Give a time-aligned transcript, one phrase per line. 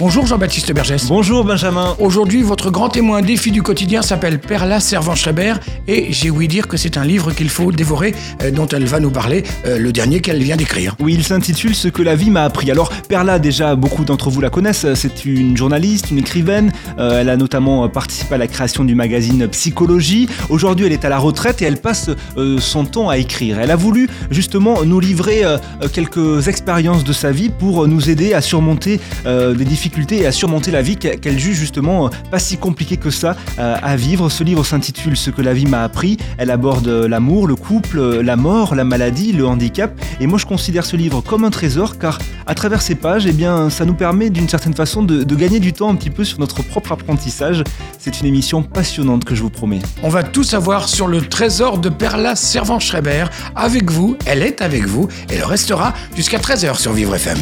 [0.00, 1.06] Bonjour Jean-Baptiste Bergès.
[1.06, 1.94] Bonjour Benjamin.
[2.00, 5.54] Aujourd'hui, votre grand témoin défi du quotidien s'appelle Perla Servan-Schreiber
[5.86, 8.12] et j'ai ouï dire que c'est un livre qu'il faut dévorer
[8.42, 10.96] euh, dont elle va nous parler, euh, le dernier qu'elle vient d'écrire.
[10.98, 12.68] Oui, il s'intitule Ce que la vie m'a appris.
[12.72, 14.86] Alors, Perla, déjà, beaucoup d'entre vous la connaissent.
[14.94, 16.72] C'est une journaliste, une écrivaine.
[16.98, 20.28] Euh, elle a notamment participé à la création du magazine Psychologie.
[20.48, 23.60] Aujourd'hui, elle est à la retraite et elle passe euh, son temps à écrire.
[23.60, 25.58] Elle a voulu justement nous livrer euh,
[25.92, 30.32] quelques expériences de sa vie pour nous aider à surmonter euh, des difficultés et à
[30.32, 34.28] surmonter la vie qu'elle juge justement euh, pas si compliquée que ça euh, à vivre.
[34.30, 36.16] Ce livre s'intitule Ce que la vie m'a appris.
[36.38, 39.92] Elle aborde euh, l'amour, le couple, la mort, la maladie, le handicap.
[40.20, 43.32] Et moi, je considère ce livre comme un trésor car à travers ces pages, eh
[43.32, 46.38] bien, ça nous permet d'une certaine façon de, gagner du temps un petit peu sur
[46.38, 47.62] notre propre apprentissage.
[47.98, 49.80] C'est une émission passionnante que je vous promets.
[50.02, 54.86] On va tout savoir sur le trésor de Perla Servan-Schreiber avec vous, elle est avec
[54.86, 57.38] vous et elle restera jusqu'à 13h sur Vivre FM.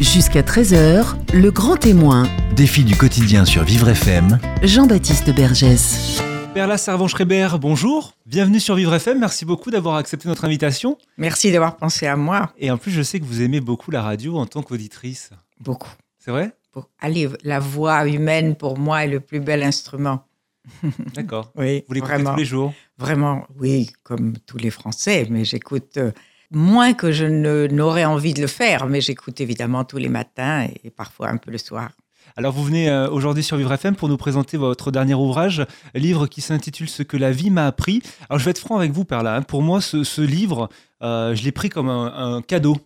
[0.00, 2.28] Jusqu'à 13h, le grand témoin.
[2.54, 4.38] Défi du quotidien sur Vivre FM.
[4.62, 6.22] Jean-Baptiste Bergès.
[6.54, 8.14] Perla Servan-Schreiber, bonjour.
[8.26, 9.18] Bienvenue sur Vivre FM.
[9.18, 10.98] Merci beaucoup d'avoir accepté notre invitation.
[11.16, 12.52] Merci d'avoir pensé à moi.
[12.58, 15.30] Et en plus, je sais que vous aimez beaucoup la radio en tant qu'auditrice.
[15.60, 15.90] Beaucoup.
[16.18, 16.52] C'est vrai?
[17.00, 20.24] Allez, la voix humaine, pour moi, est le plus bel instrument.
[21.14, 21.50] D'accord.
[21.56, 22.32] Oui, Vous l'écoutez vraiment.
[22.34, 22.72] tous les jours?
[22.98, 26.12] Vraiment, oui, comme tous les Français, mais j'écoute euh,
[26.50, 30.90] moins que je n'aurais envie de le faire, mais j'écoute évidemment tous les matins et
[30.90, 31.90] parfois un peu le soir.
[32.36, 36.26] Alors vous venez euh, aujourd'hui sur Vivre FM pour nous présenter votre dernier ouvrage, livre
[36.26, 38.00] qui s'intitule Ce que la vie m'a appris.
[38.28, 39.42] Alors je vais être franc avec vous Perla, hein.
[39.42, 40.68] pour moi ce, livre,
[41.02, 42.76] euh, je l'ai pris comme un cadeau.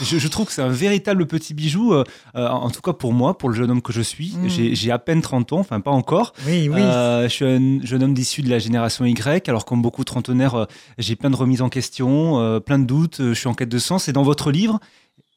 [0.00, 2.04] Je, je trouve que c'est un véritable petit bijou, euh,
[2.36, 4.36] euh, en tout cas pour moi, pour le jeune homme que je suis.
[4.36, 4.48] Mm.
[4.48, 6.32] J'ai- à peine 30 ans, enfin pas encore.
[6.46, 6.80] Oui, oui.
[6.80, 10.06] Euh, je suis un jeune homme d'issue de la génération Y, alors comme beaucoup de
[10.06, 10.64] trentenaires, euh,
[10.98, 14.08] j'ai plein de remises en question, plein de doutes, je suis en quête de sens.
[14.08, 14.78] Et dans votre livre,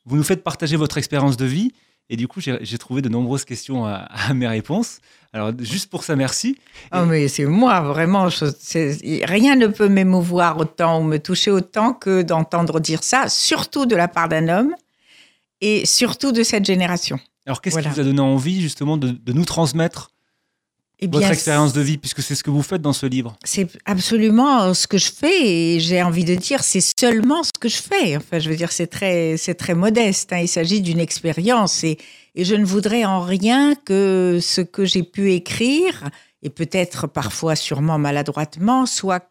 [0.05, 1.72] vous nous faites partager votre expérience de vie.
[2.09, 5.00] Et du coup, j'ai trouvé de nombreuses questions à, à mes réponses.
[5.31, 6.58] Alors, juste pour ça, merci.
[6.94, 8.30] Oh, mais c'est moi, vraiment.
[8.30, 13.86] je- rien ne peut m'émouvoir autant ou me toucher autant que d'entendre dire ça, surtout
[13.88, 14.75] de la part d'un homme
[15.62, 17.19] et surtout de cette génération.
[17.47, 17.90] Alors, qu'est-ce Voilà.
[17.90, 20.12] qui vous a donné envie, justement, de, de nous transmettre
[20.99, 23.67] Eh votre expérience de vie, puisque c'est ce que vous faites dans ce livre C'est
[23.85, 27.67] absolument euh, ce que je fais et j'ai envie de dire c'est seulement ce que
[27.67, 28.15] je fais.
[28.15, 30.31] Enfin, je veux dire c'est très c'est très modeste.
[30.31, 30.39] hein.
[30.39, 31.97] Il s'agit d'une expérience et,
[32.35, 36.09] et je ne voudrais en rien que ce que j'ai pu écrire
[36.41, 39.29] et peut-être parfois sûrement maladroitement soit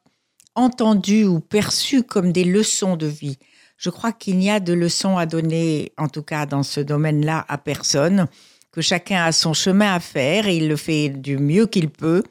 [0.55, 3.39] entendu ou perçu comme des leçons de vie.
[3.79, 7.45] Je crois qu'il n'y a de leçons à donner, en tout cas dans ce domaine-là,
[7.49, 8.29] à personne,
[8.73, 12.23] que chacun a son chemin à faire et il le fait du mieux qu'il peut.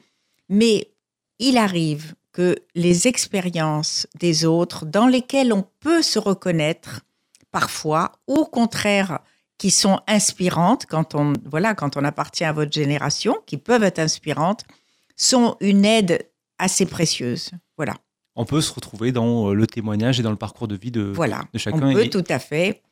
[0.48, 0.90] Mais
[1.38, 7.00] il arrive que les expériences des autres dans lesquelles on peut se reconnaître
[7.50, 9.20] parfois, ou au contraire,
[9.58, 13.98] qui sont inspirantes quand on, voilà, quand on appartient à votre génération, qui peuvent être
[13.98, 14.64] inspirantes,
[15.16, 16.26] sont une aide
[16.58, 17.50] assez précieuse.
[17.76, 17.94] Voilà,
[18.34, 21.02] On peut se retrouver dans euh, le témoignage et dans le parcours de vie de,
[21.02, 21.42] voilà.
[21.52, 21.76] de chacun.
[21.86, 22.82] On peut Et- tout à fait.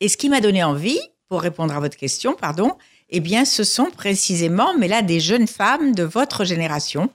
[0.00, 2.76] Et ce qui m'a donné envie, pour répondre à votre question, pardon,
[3.14, 7.10] eh bien, ce sont précisément, mais là, des jeunes femmes de votre génération,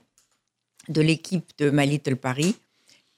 [0.88, 2.54] de l'équipe de My Little Paris,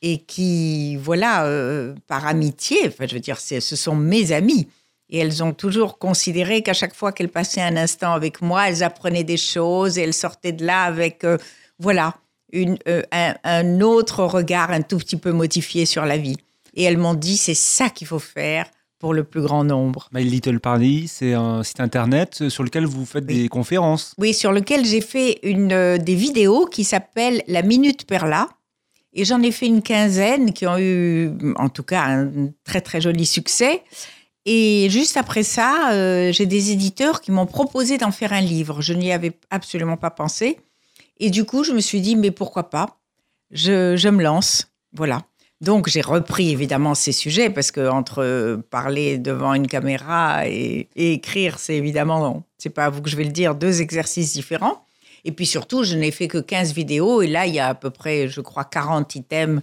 [0.01, 4.67] et qui, voilà, euh, par amitié, enfin, je veux dire, ce sont mes amies.
[5.11, 8.83] Et elles ont toujours considéré qu'à chaque fois qu'elles passaient un instant avec moi, elles
[8.83, 11.37] apprenaient des choses et elles sortaient de là avec, euh,
[11.79, 12.15] voilà,
[12.55, 16.39] euh, un, un autre regard un tout petit peu modifié sur la vie.
[16.73, 20.09] Et elles m'ont dit, c'est ça qu'il faut faire pour le plus grand nombre.
[20.12, 23.43] My Little Paris, c'est un site internet sur lequel vous faites Oui.
[23.43, 24.15] des conférences.
[24.19, 28.49] Oui, sur lequel j'ai fait une, euh, des vidéos qui s'appellent La Minute Perla.
[29.12, 33.00] Et j'en ai fait une quinzaine qui ont eu, en tout cas, un très très
[33.00, 33.83] joli succès.
[34.47, 38.81] Et juste après ça, euh, j'ai des éditeurs qui m'ont proposé d'en faire un livre.
[38.83, 40.59] Je n'y avais absolument pas pensé.
[41.19, 43.01] Et du coup, je me suis dit, mais pourquoi pas?
[43.51, 44.69] Je, je me lance.
[44.92, 45.22] Voilà.
[45.60, 50.89] Donc, j'ai repris évidemment ces sujets parce que entre euh, parler devant une caméra et,
[50.97, 54.86] écrire, c'est évidemment, c'est pas à vous que je vais le dire, deux exercices différents.
[55.27, 57.74] Et puis surtout, je n'ai fait que 15 vidéos et là, il y a à
[57.74, 59.60] peu près, je crois, 40 items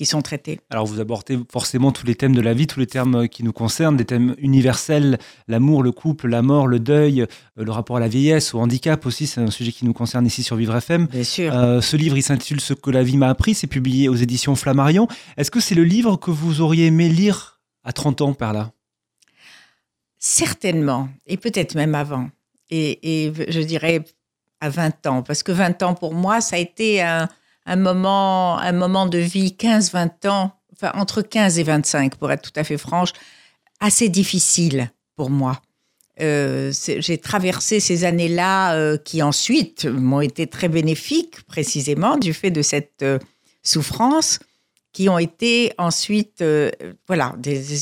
[0.00, 0.60] qui sont traités.
[0.70, 3.52] Alors vous abordez forcément tous les thèmes de la vie, tous les thèmes qui nous
[3.52, 7.26] concernent, des thèmes universels, l'amour, le couple, la mort, le deuil, euh,
[7.58, 10.42] le rapport à la vieillesse, au handicap aussi, c'est un sujet qui nous concerne ici
[10.42, 11.04] sur Vivre FM.
[11.04, 11.54] Bien sûr.
[11.54, 14.56] Euh, ce livre, il s'intitule Ce que la vie m'a appris, c'est publié aux éditions
[14.56, 15.06] Flammarion.
[15.36, 18.72] Est-ce que c'est le livre que vous auriez aimé lire à 30 ans par là
[20.18, 22.30] Certainement, et peut-être même avant.
[22.70, 24.02] Et, et je dirais
[24.62, 27.28] à 20 ans, parce que 20 ans pour moi, ça a été un,
[27.66, 32.50] un moment, un moment de vie, 15-20 ans, enfin entre 15 et 25 pour être
[32.50, 33.12] tout à fait franche,
[33.80, 35.60] assez difficile pour moi.
[36.20, 42.50] Euh, J'ai traversé ces années-là euh, qui ensuite m'ont été très bénéfiques, précisément du fait
[42.50, 43.18] de cette euh,
[43.62, 44.38] souffrance,
[44.92, 46.42] qui ont été ensuite,
[47.06, 47.36] voilà,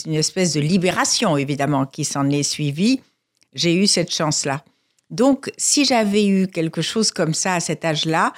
[0.04, 3.00] une espèce de libération évidemment qui s'en est suivie.
[3.54, 4.62] J'ai eu cette chance-là.
[5.08, 8.34] Donc, si j'avais eu quelque chose comme ça à cet âge-là,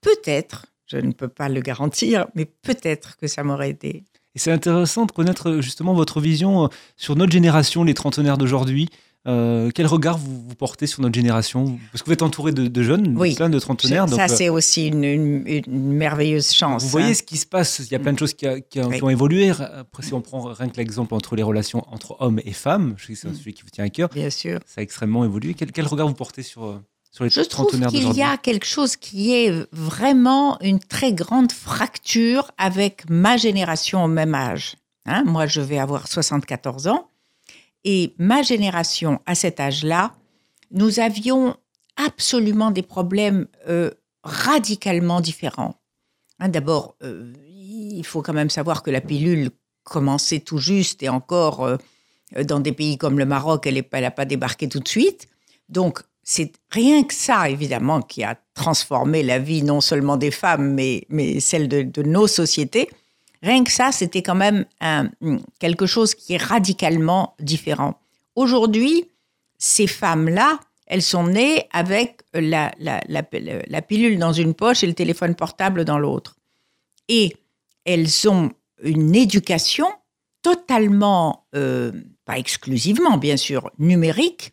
[0.00, 4.04] peut-être, je ne peux pas le garantir, mais peut-être que ça m'aurait aidé.
[4.34, 8.38] Et c'est intéressant de connaître euh, justement votre vision euh, sur notre génération, les trentenaires
[8.38, 8.88] d'aujourd'hui.
[9.26, 11.78] Euh, quel regard vous, vous portez sur notre génération?
[11.92, 13.34] Parce que vous êtes entouré de, de jeunes, Oui.
[13.34, 14.08] plein de trentenaires.
[14.08, 16.84] ça, euh, c'est aussi une, une- une merveilleuse chance.
[16.84, 17.14] Vous voyez hein.
[17.14, 18.96] ce qui se passe, il y a plein de choses qui, a- qui a- Oui.
[18.96, 19.50] qui ont évolué.
[19.50, 23.06] Après, si on prend rien que l'exemple entre les relations entre hommes et femmes, je
[23.06, 23.34] sais que c'est un Mm.
[23.34, 24.60] sujet qui vous tient à cœur, Bien sûr.
[24.66, 25.52] ça a extrêmement évolué.
[25.54, 26.80] Quel, quel regard vous portez sur,
[27.18, 31.52] sur les Je trouve qu'il y a quelque chose qui est vraiment une très grande
[31.52, 34.76] fracture avec ma génération au même âge.
[35.06, 37.08] Hein, moi, je vais avoir 74 ans.
[37.84, 40.12] Et ma génération, à cet âge-là,
[40.70, 41.56] nous avions
[41.96, 43.90] absolument des problèmes euh,
[44.22, 45.74] radicalement différents.
[46.38, 49.50] Hein, D'abord, euh, il faut quand même savoir que la pilule
[49.82, 51.76] commençait tout juste et encore euh,
[52.44, 55.28] dans des pays comme le Maroc, elle n'a pas débarqué tout de suite.
[55.68, 60.74] Donc, c'est rien que ça, évidemment, qui a transformé la vie non seulement des femmes,
[60.74, 62.90] mais, mais celle de, nos sociétés.
[63.42, 64.66] Rien que ça, c'était quand même
[65.58, 67.98] quelque chose qui est radicalement différent.
[68.36, 69.08] Aujourd'hui,
[69.56, 75.86] ces femmes-là, elles sont nées avec la pilule dans une poche et le téléphone portable
[75.86, 76.36] dans l'autre.
[77.08, 77.34] Et
[77.86, 78.50] elles ont
[78.82, 79.86] une éducation
[80.42, 81.90] totalement, euh,
[82.26, 84.52] pas exclusivement bien sûr, numérique.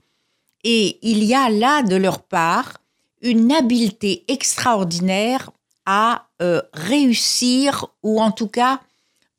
[0.66, 2.80] Et il y a là de leur part
[3.22, 5.52] une habileté extraordinaire
[5.86, 8.82] à euh, réussir ou en tout cas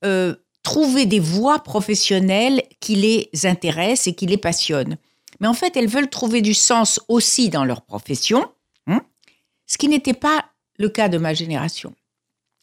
[0.05, 4.97] euh, trouver des voies professionnelles qui les intéressent et qui les passionnent.
[5.41, 8.49] Mais en fait, elles veulent trouver du sens aussi dans leur profession,
[8.87, 9.03] hein,
[9.67, 10.45] ce qui n'était pas
[10.79, 11.93] le cas de ma génération.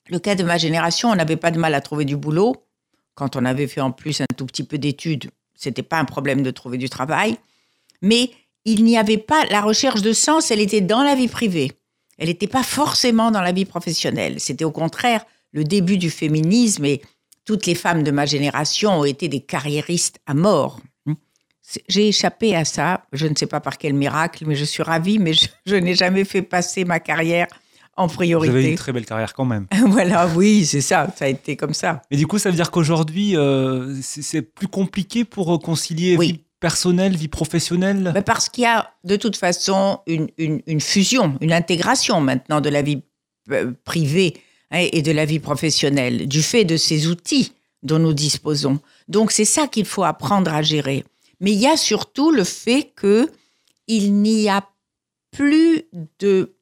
[0.07, 2.55] Le cas de ma génération, on n'avait pas de mal à trouver du boulot.
[3.13, 6.43] Quand on avait fait en plus un tout petit peu d'études, c'était pas un problème
[6.43, 7.37] de trouver du travail.
[8.01, 8.31] Mais
[8.65, 11.71] il n'y avait pas la recherche de sens, elle était dans la vie privée.
[12.17, 14.39] Elle n'était pas forcément dans la vie professionnelle.
[14.39, 17.01] C'était au contraire le début du féminisme et
[17.45, 20.79] toutes les femmes de ma génération ont été des carriéristes à mort.
[21.87, 25.17] J'ai échappé à ça, je ne sais pas par quel miracle, mais je suis ravie,
[25.17, 27.47] mais je, je n'ai jamais fait passer ma carrière
[27.95, 28.75] en Vous avez une priorité.
[28.75, 29.67] très belle carrière quand même.
[29.87, 32.01] voilà, oui, c'est ça, ça a été comme ça.
[32.11, 36.31] Mais du coup, ça veut dire qu'aujourd'hui, euh, c'est c'est plus compliqué pour concilier Oui.
[36.33, 38.11] vie personnelle, vie professionnelle?
[38.15, 42.61] Mais parce qu'il y a de toute façon une, une- une fusion, une intégration maintenant
[42.61, 43.01] de la vie
[43.51, 44.31] euh, privée
[44.71, 47.51] hein, et de la vie professionnelle, du fait de ces outils
[47.89, 48.79] dont nous disposons.
[49.09, 51.03] Donc c'est ça qu'il faut apprendre à gérer.
[51.41, 53.29] Mais il y a surtout le fait que
[53.87, 54.61] il n'y a
[55.31, 55.83] plus
[56.19, 56.55] de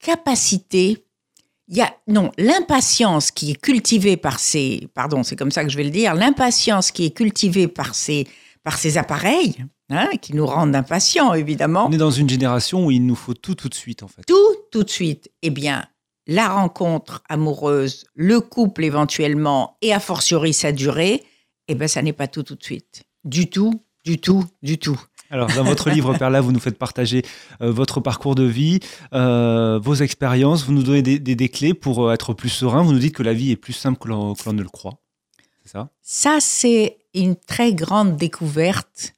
[0.00, 1.04] capacité.
[1.68, 5.70] Il y a non l'impatience qui est cultivée par ces pardon c'est comme ça que
[5.70, 8.26] je vais le dire l'impatience qui est cultivée par ces
[8.64, 9.56] par ces appareils
[9.90, 13.34] hein, qui nous rendent impatients évidemment On est dans une génération où il nous faut
[13.34, 14.22] tout tout de suite en fait.
[14.26, 14.36] tout
[14.70, 15.84] tout de suite eh bien
[16.26, 21.22] la rencontre amoureuse le couple éventuellement et a fortiori sa durée
[21.68, 25.00] eh ben ça n'est pas tout tout de suite du tout du tout du tout
[25.30, 27.22] Alors, dans votre livre, Perla, vous nous faites partager
[27.62, 28.80] euh, votre parcours de vie,
[29.14, 32.82] euh, vos expériences, vous nous donnez des, des- des clés pour euh, être plus serein.
[32.82, 34.98] Vous nous dites que la vie est plus simple que l'on ne le croit.
[35.64, 35.88] C'est ça?
[36.02, 39.14] Ça, c'est une très grande découverte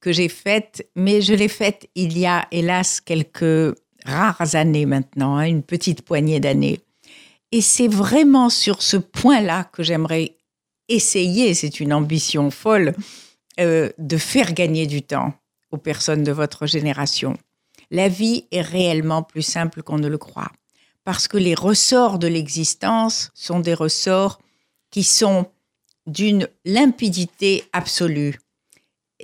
[0.00, 3.74] que j'ai faite, mais je l'ai faite il y a hélas quelques
[4.04, 6.80] rares années maintenant, hein, une petite poignée d'années.
[7.52, 10.36] Et c'est vraiment sur ce point-là que j'aimerais
[10.88, 12.94] essayer, c'est une ambition folle,
[13.60, 15.32] euh, de faire gagner du temps
[15.70, 17.34] aux personnes de votre génération.
[17.90, 20.50] La vie est réellement plus simple qu'on ne le croit,
[21.04, 24.40] parce que les ressorts de l'existence sont des ressorts
[24.90, 25.46] qui sont
[26.06, 28.38] d'une limpidité absolue.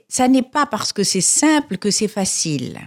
[0.08, 2.80] Ça n'est pas parce que c'est simple que c'est facile.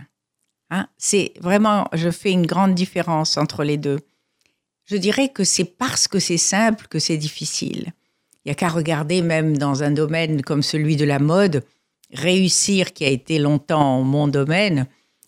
[0.70, 0.88] Hein.
[0.98, 4.00] c'est vraiment, je fais une grande différence entre les deux.
[4.86, 7.94] Je dirais que c'est parce que c'est simple que c'est difficile.
[8.44, 11.64] Il n'y a qu'à regarder même dans un domaine comme celui de la mode,
[12.12, 14.88] réussir, qui a été longtemps mon domaine,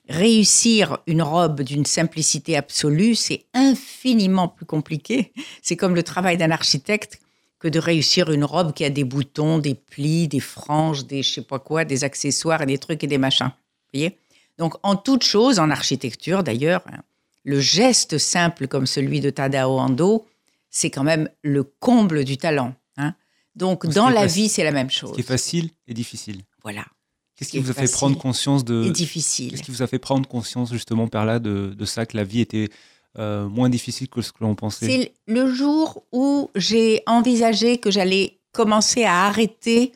[0.10, 5.32] réussir une robe d'une simplicité absolue, c'est infiniment plus compliqué.
[5.62, 7.20] C'est comme le travail d'un architecte
[7.60, 11.34] que de réussir une robe qui a des boutons, des plis, des franges, des je
[11.36, 13.48] sais pas quoi, des accessoires et des trucs et des machins.
[13.48, 14.18] Vous voyez?
[14.58, 17.00] Donc, en toute chose, en architecture d'ailleurs, hein,
[17.44, 20.26] le geste simple comme celui de Tadao Ando,
[20.70, 22.74] c'est quand même le comble du talent.
[22.98, 23.16] hein.
[23.56, 25.14] Donc, Ce dans la vie, c'est la même Ce chose.
[25.14, 26.42] qui est facile et difficile.
[26.64, 26.86] Voilà,
[27.38, 28.84] Qu'est-ce Ce qui qui vous a fait prendre conscience de.
[28.86, 29.52] et difficile.
[29.52, 32.24] Qu'est-ce qui vous a fait prendre conscience justement par là de, de ça, que la
[32.26, 32.70] vie était
[33.18, 37.92] euh, moins difficile que ce que l'on pensait C'est le jour où j'ai envisagé que
[37.92, 39.94] j'allais commencer à arrêter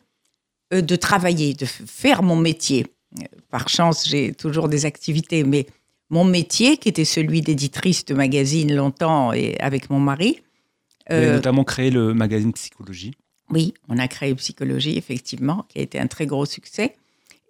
[0.72, 2.86] euh, de travailler, de faire mon métier.
[3.18, 5.66] Euh, Par chance, j'ai toujours des activités, mais
[6.10, 10.40] mon métier, qui était celui d'éditrice de magazine longtemps et avec mon mari,
[11.08, 13.12] Vous avez euh, notamment créé le magazine Psychologie.
[13.50, 16.96] oui, on a créé Psychologie, effectivement, qui a été un très gros succès.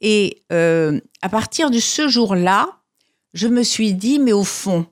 [0.01, 2.69] Et euh, à partir de ce jour-là,
[3.35, 4.87] je me suis dit, mais au fond,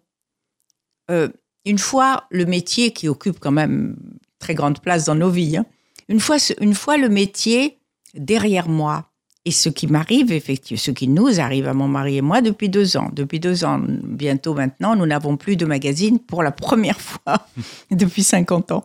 [1.11, 1.29] euh,
[1.65, 3.97] une fois le métier qui occupe quand même
[4.39, 5.67] très grande place dans nos vies, hein,
[6.09, 7.79] une, fois, une fois le métier
[8.15, 9.11] derrière moi,
[9.45, 12.69] et ce qui m'arrive, effectivement, ce qui nous arrive à mon mari et moi depuis
[12.69, 13.09] deux ans.
[13.15, 17.49] Depuis deux ans, bientôt maintenant, nous n'avons plus de magazine pour la première fois
[17.91, 18.85] depuis 50 ans.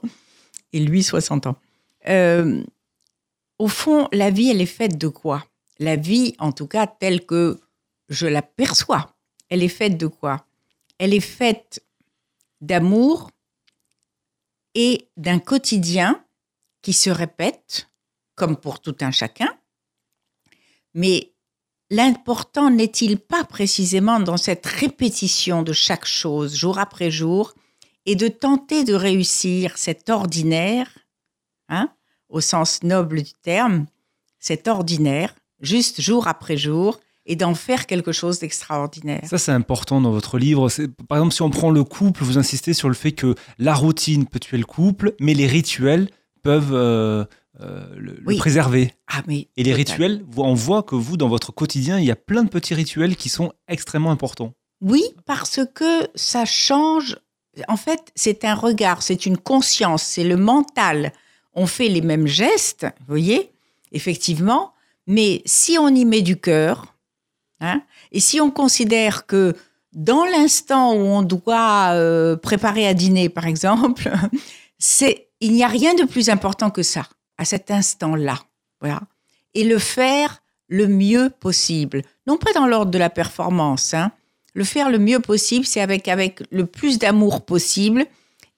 [0.72, 1.58] Et lui, 60 ans.
[2.08, 2.64] Euh,
[3.60, 5.46] au fond, la vie, elle est faite de quoi?
[5.80, 7.60] La vie, en tout cas, telle que
[8.08, 9.14] je la perçois,
[9.50, 10.46] elle est faite de quoi?
[10.98, 11.84] Elle est faite
[12.64, 13.30] d'amour
[14.74, 16.24] et d'un quotidien
[16.82, 17.90] qui se répète,
[18.36, 19.54] comme pour tout un chacun.
[20.94, 21.34] Mais
[21.90, 27.54] l'important n'est-il pas précisément dans cette répétition de chaque chose, jour après jour,
[28.06, 30.90] et de tenter de réussir cet ordinaire,
[31.70, 31.94] hein,
[32.30, 33.86] au sens noble du terme,
[34.40, 39.22] cet ordinaire, juste jour après jour, et d'en faire quelque chose d'extraordinaire.
[39.26, 40.70] Ça, c'est important dans votre livre.
[41.08, 44.26] Par exemple, si on prend le couple, vous insistez sur le fait que la routine
[44.26, 46.10] peut tuer le couple, mais les rituels
[46.42, 47.24] peuvent euh,
[47.62, 48.92] euh, le, préserver.
[49.08, 49.76] Ah, mais Et les total.
[49.76, 53.16] rituels, on voit que vous, dans votre quotidien, il y a plein de petits rituels
[53.16, 54.54] qui sont extrêmement importants.
[54.82, 57.18] Oui, parce que ça change.
[57.70, 61.14] En fait, c'est un regard, c'est une conscience, c'est le mental.
[61.54, 63.52] On fait les mêmes gestes, vous voyez,
[63.94, 64.74] effectivement,
[65.08, 66.93] mais si on y met du cœur,
[67.64, 69.56] hein, et si on considère que
[69.94, 74.12] dans l'instant où on doit euh, préparer à dîner, par exemple,
[75.40, 78.40] il n'y a rien de plus important que ça à cet instant-là,
[78.80, 79.02] voilà,
[79.56, 84.12] et le faire le mieux possible, non pas dans l'ordre de la performance, hein,
[84.54, 88.06] le faire le mieux possible, c'est avec, avec le plus d'amour possible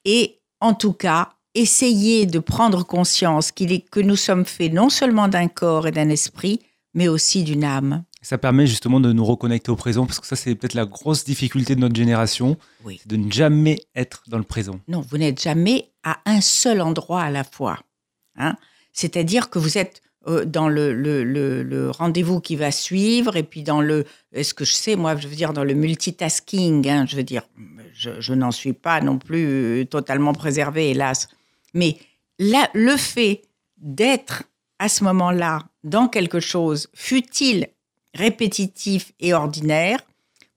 [0.03, 4.89] et en tout cas, essayer de prendre conscience qu'il est, que nous sommes faits non
[4.89, 6.59] seulement d'un corps et d'un esprit,
[6.93, 8.03] mais aussi d'une âme.
[8.25, 11.23] Ça permet justement de nous reconnecter au présent, parce que ça, c'est peut-être la grosse
[11.25, 12.99] difficulté de notre génération, Oui.
[13.05, 14.79] de ne jamais être dans le présent.
[14.87, 17.79] Non, vous n'êtes jamais à un seul endroit à la fois.
[18.37, 18.55] Hein
[18.93, 23.43] C'est-à-dire que vous êtes euh, dans le, le- le- le rendez-vous qui va suivre et
[23.43, 27.05] puis dans le, est-ce que je sais, moi, je veux dire, dans le multitasking, hein,
[27.07, 27.43] je veux dire,
[27.93, 31.27] je, je n'en suis pas non plus euh, totalement préservée, hélas.
[31.75, 31.97] Mais
[32.39, 33.43] là, le fait
[33.77, 34.43] d'être
[34.79, 37.67] à ce moment-là dans quelque chose, fut-il
[38.15, 39.99] répétitif et ordinaire,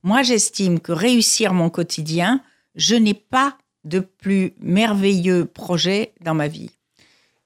[0.02, 2.42] moi j'estime que réussir mon quotidien,
[2.74, 6.70] je n'ai pas de plus merveilleux projet dans ma vie.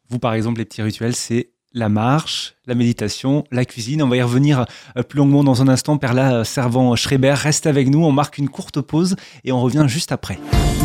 [0.08, 4.02] Vous, par exemple, les petits rituels, c'est la marche, la méditation, la cuisine.
[4.02, 4.66] On va y revenir
[4.96, 5.96] euh, plus longuement dans un instant.
[5.96, 8.04] Perla Servant Schreiber reste avec nous.
[8.04, 10.38] On marque une courte pause et on revient juste après.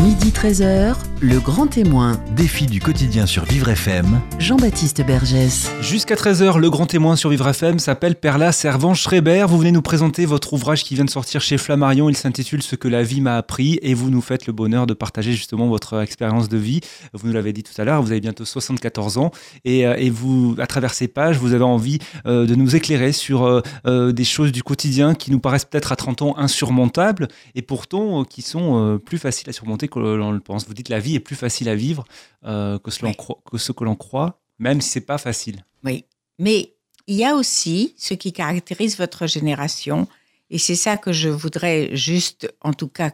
[0.03, 4.21] Midi 13h, le grand témoin, Défi du quotidien sur Vivre FM.
[4.39, 5.71] Jean-Baptiste Bergès.
[5.81, 9.45] Jusqu'à 13h, le grand témoin sur Vivre FM s'appelle Perla Servant Schreiber.
[9.47, 12.09] Vous venez nous présenter votre ouvrage qui vient de sortir chez Flammarion.
[12.09, 14.93] Il s'intitule Ce que la vie m'a appris et vous nous faites le bonheur de
[14.93, 16.81] partager justement votre expérience de vie.
[17.13, 19.31] Vous nous l'avez dit tout à l'heure, vous avez bientôt 74 ans
[19.65, 23.11] et, euh, et vous, à travers ces pages, vous avez envie euh, de nous éclairer
[23.11, 27.27] sur euh, euh, des choses du quotidien qui nous paraissent peut-être à 30 ans insurmontables
[27.55, 30.67] et pourtant qui sont plus faciles à surmonter que l'on le pense.
[30.67, 32.05] Vous dites la vie est plus facile à vivre
[32.43, 33.15] que, ce Oui.
[33.49, 35.65] que ce que l'on croit, même si c'est pas facile.
[35.83, 36.05] Oui.
[36.39, 36.73] Mais
[37.07, 40.07] il y a aussi ce qui caractérise votre génération,
[40.49, 43.11] et c'est ça que je voudrais juste, en tout cas,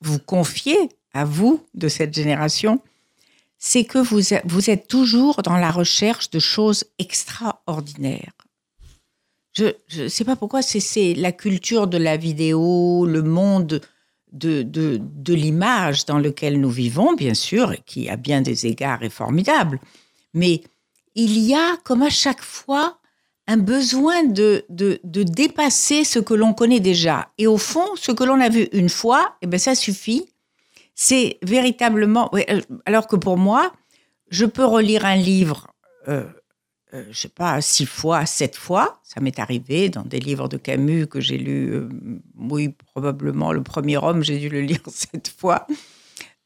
[0.00, 0.76] vous confier
[1.12, 2.80] à vous de cette génération,
[3.58, 4.32] c'est que vous,
[4.70, 8.32] êtes toujours dans la recherche de choses extraordinaires.
[9.54, 9.72] Je
[10.02, 13.80] ne sais pas pourquoi, c'est- la culture de la vidéo, le monde
[14.32, 19.02] de, de, de l'image dans lequel nous vivons, bien sûr, qui à bien des égards
[19.02, 19.80] est formidable.
[20.34, 20.62] Mais
[21.14, 22.98] il y a, comme à chaque fois,
[23.48, 27.30] un besoin de, de, de dépasser ce que l'on connaît déjà.
[27.38, 30.28] Et au fond, ce que l'on a vu une fois, eh ben, ça suffit.
[31.00, 32.28] C'est véritablement...
[32.84, 33.72] alors que pour moi,
[34.30, 35.68] je peux relire un livre
[36.08, 36.24] euh,
[36.94, 38.98] euh, je sais pas, six fois, sept fois.
[39.04, 41.88] Ça m'est arrivé dans des livres de Camus que j'ai lus, euh,
[42.36, 45.66] oui, probablement le premier homme, j'ai dû le lire sept fois.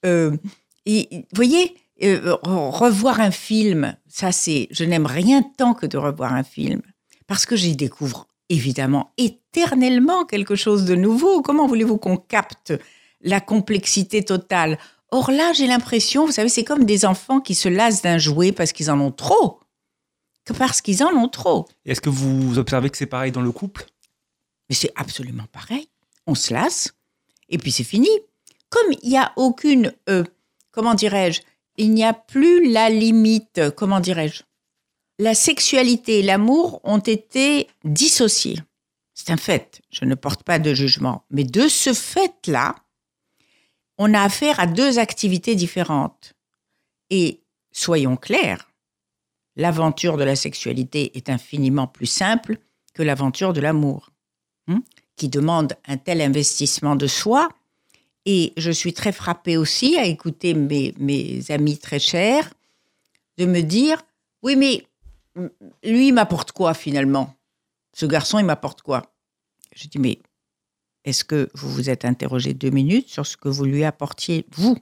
[0.04, 0.36] Euh,
[0.84, 5.96] et vous voyez, euh, revoir un film, ça c'est, je n'aime rien tant que de
[5.96, 6.82] revoir un film,
[7.28, 11.40] parce que j'y découvre évidemment éternellement quelque chose de nouveau.
[11.40, 12.72] Comment voulez-vous qu'on capte
[13.22, 14.78] la complexité totale
[15.12, 18.50] Or là, j'ai l'impression, vous savez, c'est comme des enfants qui se lassent d'un jouet
[18.50, 19.60] parce qu'ils en ont trop.
[20.46, 21.68] Que parce qu'ils en ont trop.
[21.84, 23.84] Est-ce que vous observez que c'est pareil dans le couple?
[24.70, 25.86] Mais c'est absolument pareil.
[26.26, 26.94] On se lasse
[27.50, 28.08] et puis c'est fini.
[28.70, 30.24] Comme il n'y a aucune, euh,
[30.70, 31.42] comment dirais-je,
[31.76, 34.44] il n'y a plus la limite, comment dirais-je,
[35.18, 38.58] la sexualité et l'amour ont été dissociés.
[39.12, 41.24] C'est un fait, je ne porte pas de jugement.
[41.30, 42.76] Mais de ce fait-là,
[43.98, 46.34] on a affaire à deux activités différentes.
[47.10, 47.40] Et
[47.72, 48.70] soyons clairs,
[49.56, 52.58] l'aventure de la sexualité est infiniment plus simple
[52.94, 54.10] que l'aventure de l'amour,
[54.68, 54.82] hein,
[55.16, 57.48] qui demande un tel investissement de soi.
[58.24, 62.52] Et je suis très frappée aussi à écouter mes, mes amis très chers
[63.38, 64.02] de me dire,
[64.42, 64.86] oui, mais
[65.82, 67.34] lui, il m'apporte quoi finalement?
[67.94, 69.02] Ce garçon, il m'apporte quoi
[69.74, 70.18] Je dis, mais
[71.04, 74.76] est-ce que vous vous êtes interrogé deux minutes sur ce que vous lui apportiez, vous?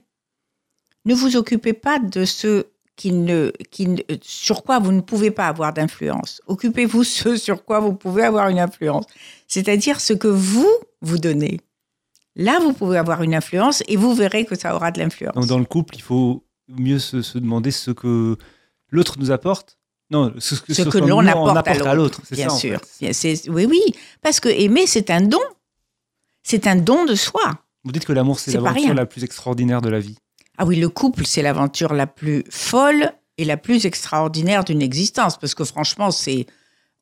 [1.04, 5.30] Ne vous occupez pas de ce qui ne, qui ne, sur quoi vous ne pouvez
[5.30, 6.42] pas avoir d'influence.
[6.46, 9.06] Occupez-vous ce sur quoi vous pouvez avoir une influence,
[9.48, 10.68] c'est-à-dire ce que vous
[11.00, 11.60] vous donnez.
[12.36, 15.46] Là, vous pouvez avoir une influence et vous verrez que ça aura de l'influence.
[15.46, 18.36] Dans le couple, il faut mieux se, se demander ce que
[18.90, 19.78] l'autre nous apporte
[20.10, 22.20] non, ce, ce, ce que l'on apporte, apporte, à l'autre.
[22.32, 22.80] Bien ça, sûr.
[23.02, 23.48] En fait.
[23.48, 23.80] Oui, oui.
[24.20, 25.38] Parce que aimer, c'est un don.
[26.50, 27.60] C'est un don de soi.
[27.84, 30.16] Vous dites que l'amour, c'est l'aventure la plus extraordinaire de la vie.
[30.58, 35.38] Ah oui, le couple, c'est l'aventure la plus folle et la plus extraordinaire d'une existence.
[35.38, 36.46] Parce que franchement, c'est.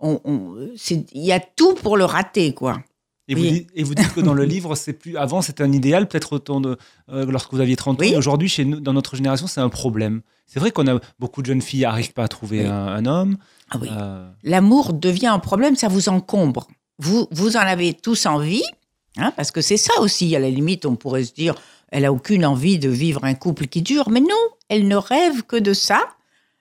[0.03, 2.83] Il y a tout pour le rater, quoi.
[3.27, 5.73] Et vous, dites, et vous, dites, que dans le livre, c'est plus avant c'était un
[5.73, 6.77] idéal, peut-être autant de
[7.11, 8.05] euh, lorsque vous aviez 30 ans.
[8.05, 8.17] Oui.
[8.17, 10.21] Aujourd'hui, chez nous, dans notre génération, c'est un problème.
[10.47, 12.67] C'est vrai qu'on a beaucoup de jeunes filles n'arrivent pas à trouver oui.
[12.67, 13.39] un, un, homme.
[13.71, 13.89] Ah oui.
[13.91, 14.31] Euh...
[14.43, 16.69] L'amour devient un problème, ça vous encombre.
[16.99, 18.63] Vous, vous en avez tous envie,
[19.17, 20.35] hein, parce que c'est ça aussi.
[20.37, 21.55] À la limite, on pourrait se dire,
[21.91, 24.37] elle a aucune envie de vivre un couple qui dure, mais non,
[24.69, 26.01] elle ne rêve que de ça.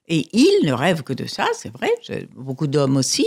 [0.07, 1.89] Et il ne rêve que de ça, c'est vrai.
[2.35, 3.25] Beaucoup d'hommes aussi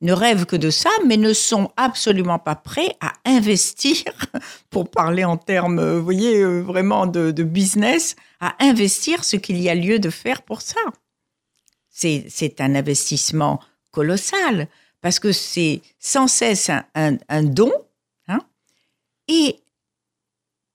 [0.00, 4.04] ne rêvent que de ça, mais ne sont absolument pas prêts à investir,
[4.70, 9.74] pour parler en termes, vous voyez, vraiment de, business, à investir ce qu'il y a
[9.74, 10.80] lieu de faire pour ça.
[11.90, 14.68] C'est un investissement colossal,
[15.02, 17.72] parce que c'est sans cesse un, don,
[19.30, 19.62] et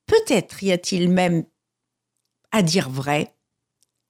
[0.06, 1.44] peut-être y a-t-il même,
[2.52, 3.36] à dire vrai,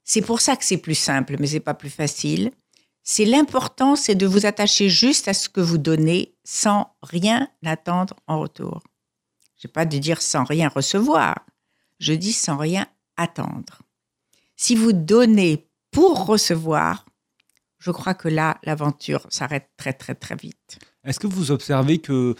[0.03, 2.51] c'est pour ça que c'est plus simple, mais c'est pas plus facile,
[3.01, 8.15] c'est l'important, c'est de vous attacher juste à ce que vous donnez sans rien attendre
[8.27, 8.83] en retour.
[9.57, 11.43] Je n'ai pas de dire sans rien recevoir,
[11.99, 12.85] je dis sans rien
[13.17, 13.81] attendre.
[14.55, 17.05] Si vous donnez pour recevoir,
[17.79, 20.77] je crois que là, l'aventure s'arrête très très très vite.
[21.05, 22.35] Est-ce que vous observez que...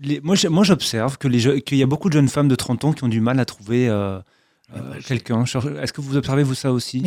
[0.00, 3.08] Les, moi, j'observe qu'il y a beaucoup de jeunes femmes de 30 ans qui ont
[3.08, 3.88] du mal à trouver...
[3.88, 4.20] Euh,
[4.76, 5.44] euh, quelqu'un.
[5.44, 7.02] Est-ce que vous observez vous ça aussi?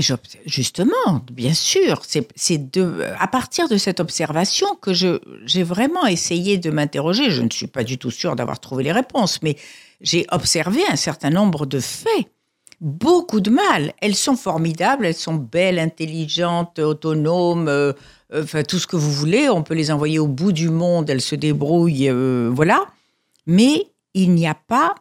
[0.48, 2.02] Justement, bien sûr.
[2.36, 7.30] C'est de à partir de cette observation que j'ai vraiment essayé de m'interroger.
[7.30, 9.58] Je ne suis pas du tout sûre d'avoir trouvé les réponses, mais
[10.02, 12.32] j'ai observé un certain nombre de faits.
[12.80, 13.94] Beaucoup de mal.
[14.02, 17.94] Elles sont formidables, elles sont belles, intelligentes, autonomes, euh,
[18.34, 19.50] enfin tout ce que vous voulez.
[19.50, 22.86] On peut les envoyer au bout du monde, elles se débrouillent, euh, voilà.
[23.46, 24.96] Mais il n'y a pas,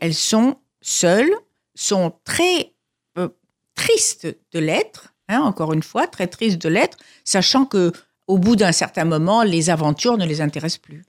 [0.00, 1.32] elles sont seules
[1.74, 2.72] sont très
[3.18, 3.28] euh,
[3.74, 7.92] tristes de l'être, hein, encore une fois, très tristes de l'être, sachant que
[8.26, 11.04] au bout d'un certain moment, les aventures ne les intéressent plus.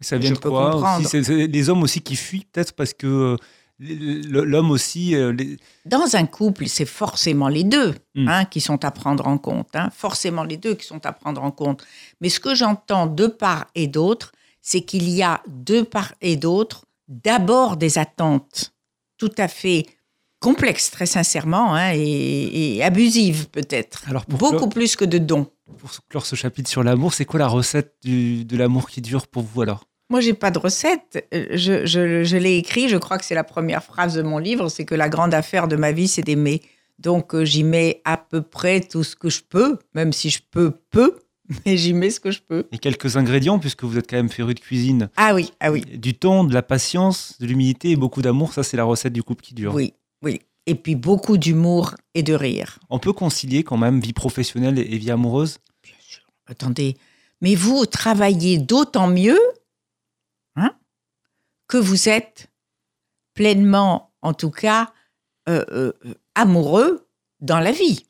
[0.00, 3.36] Ça vient Je de quoi aussi, Les hommes aussi qui fuient, peut-être parce que euh,
[3.78, 5.14] l'homme aussi.
[5.14, 5.58] Euh, les...
[5.84, 8.28] Dans un couple, c'est forcément les deux mm.
[8.28, 9.74] hein, qui sont à prendre en compte.
[9.74, 11.84] Hein, forcément les deux qui sont à prendre en compte.
[12.20, 16.36] Mais ce que j'entends de part et d'autre, c'est qu'il y a de part et
[16.36, 18.74] d'autre d'abord des attentes
[19.18, 19.86] tout à fait
[20.40, 24.04] complexe, très sincèrement, hein, et, et, abusive peut-être.
[24.08, 25.50] Alors Beaucoup clore, plus que de dons.
[25.78, 29.26] Pour clore ce chapitre sur l'amour, c'est quoi la recette du, de l'amour qui dure
[29.26, 29.84] pour vous alors?
[30.10, 31.26] Moi, j'ai pas de recette.
[31.32, 32.88] Je, je, je l'ai écrit.
[32.88, 34.68] Je crois que c'est la première phrase de mon livre.
[34.68, 36.62] C'est que la grande affaire de ma vie, c'est d'aimer.
[36.98, 40.40] Donc, euh, j'y mets à peu près tout ce que je peux, même si je
[40.50, 41.18] peux peu
[41.66, 42.66] mais j'y mets ce que je peux.
[42.72, 45.10] Et quelques ingrédients, puisque vous êtes quand même féru de cuisine.
[45.16, 45.82] Ah oui, ah oui.
[45.82, 49.22] Du temps, de la patience, de l'humilité et beaucoup d'amour, ça c'est la recette du
[49.22, 49.74] couple qui dure.
[49.74, 50.40] Oui, oui.
[50.66, 52.78] Et puis beaucoup d'humour et de rire.
[52.90, 55.58] On peut concilier quand même vie professionnelle et vie amoureuse?
[56.48, 56.96] Attendez,
[57.40, 59.38] mais vous travaillez d'autant mieux
[60.56, 60.76] hein,
[61.68, 62.50] que vous êtes
[63.34, 64.92] pleinement, en tout cas,
[65.48, 65.92] euh, euh,
[66.34, 67.08] amoureux
[67.40, 68.06] dans la vie.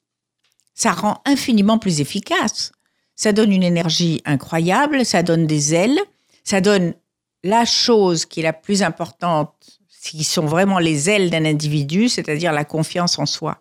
[0.74, 2.72] Ça rend infiniment plus efficace.
[3.14, 5.98] Ça donne une énergie incroyable, ça donne des ailes,
[6.44, 6.94] ça donne
[7.42, 12.52] la chose qui est la plus importante, qui sont vraiment les ailes d'un individu, c'est-à-dire
[12.52, 13.60] la confiance en soi.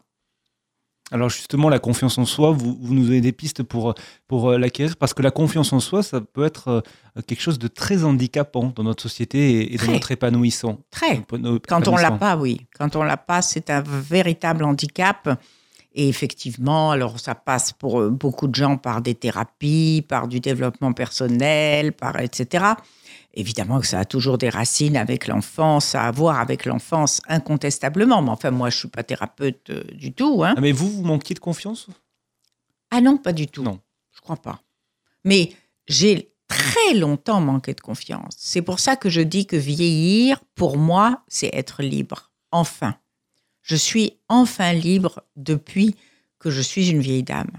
[1.11, 3.93] Alors justement, la confiance en soi, vous, vous nous donnez des pistes pour,
[4.27, 7.59] pour euh, l'acquérir, parce que la confiance en soi, ça peut être euh, quelque chose
[7.59, 10.79] de très handicapant dans notre société et, et dans notre épanouissant.
[10.89, 11.17] Très.
[11.17, 11.59] Épanouissant.
[11.67, 12.61] Quand on l'a pas, oui.
[12.77, 15.39] Quand on l'a pas, c'est un véritable handicap.
[15.93, 20.39] Et effectivement, alors ça passe pour euh, beaucoup de gens par des thérapies, par du
[20.39, 22.65] développement personnel, par etc.
[23.35, 28.21] Évidemment que ça a toujours des racines avec l'enfance, à voir avec l'enfance incontestablement.
[28.21, 30.43] Mais enfin, moi, je suis pas thérapeute euh, du tout.
[30.43, 30.53] Hein.
[30.57, 31.87] Ah, mais vous, vous manquiez de confiance?
[32.91, 33.63] Ah non, pas du tout.
[33.63, 33.79] Non.
[34.13, 34.61] Je crois pas.
[35.25, 35.51] Mais
[35.87, 38.35] j'ai très longtemps manqué de confiance.
[38.37, 42.31] C'est pour ça que je dis que vieillir, pour moi, c'est être libre.
[42.51, 42.95] Enfin.
[43.67, 45.95] Je suis enfin libre depuis
[46.37, 47.49] que je suis une vieille dame.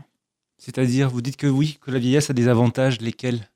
[0.56, 3.50] C'est-à-dire, vous dites que oui, que la vieillesse a des avantages, lesquels?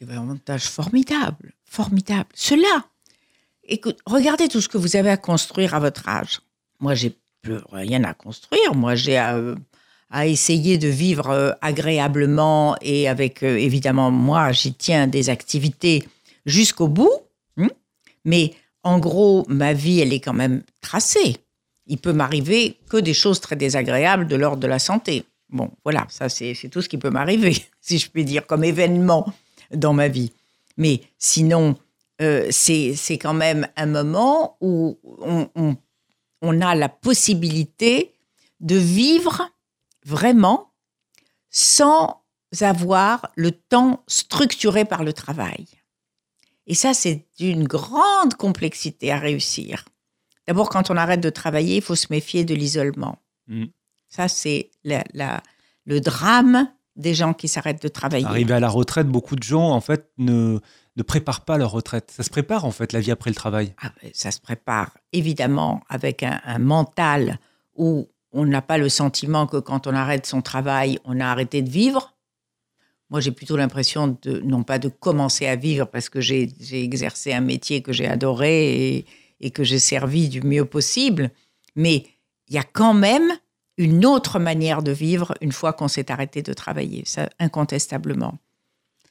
[0.00, 2.28] Des avantages formidables, formidables.
[2.34, 2.84] Cela,
[3.62, 6.40] écoute, regardez tout ce que vous avez à construire à votre âge.
[6.80, 8.74] Moi, j'ai plus rien à construire.
[8.74, 9.36] Moi, j'ai à,
[10.26, 16.08] essayer de vivre euh, agréablement et avec, euh, évidemment, moi, j'y tiens des activités
[16.46, 17.12] jusqu'au bout.
[17.56, 17.68] hein.
[18.24, 21.36] Mais en gros, ma vie, elle est quand même tracée.
[21.86, 25.24] Il peut m'arriver que des choses très désagréables de l'ordre de la santé.
[25.50, 29.32] Bon, voilà, ça, c'est tout ce qui peut m'arriver, si je puis dire, comme événement
[29.74, 30.32] dans ma vie.
[30.76, 31.76] Mais sinon,
[32.20, 35.76] euh, c'est quand même un moment où on, on-
[36.42, 38.12] on a la possibilité
[38.60, 39.50] de vivre
[40.04, 40.72] vraiment
[41.50, 42.22] sans
[42.60, 45.66] avoir le temps structuré par le travail.
[46.66, 49.84] Et ça, c'est d'une grande complexité à réussir.
[50.46, 53.18] D'abord, quand on arrête de travailler, il faut se méfier de l'isolement.
[53.48, 53.64] Mm.
[54.08, 55.42] Ça, c'est la- la-
[55.86, 58.26] le drame des gens qui s'arrêtent de travailler.
[58.26, 60.58] Arrivé à la retraite, beaucoup de gens, en fait, ne,
[60.96, 62.12] ne préparent pas leur retraite.
[62.14, 63.74] Ça se prépare, en fait, la vie après le travail.
[63.82, 67.38] Ah ben, ça se prépare évidemment avec un, un mental
[67.74, 71.62] où on n'a pas le sentiment que quand on arrête son travail, on a arrêté
[71.62, 72.14] de vivre.
[73.10, 76.82] Moi, j'ai plutôt l'impression de non pas de commencer à vivre parce que j'ai j'ai
[76.82, 79.06] exercé un métier que j'ai adoré et,
[79.40, 81.30] et que j'ai servi du mieux possible,
[81.76, 82.06] mais
[82.48, 83.30] il y a quand même
[83.76, 88.38] une autre manière de vivre une fois qu'on s'est arrêté de travailler, ça incontestablement.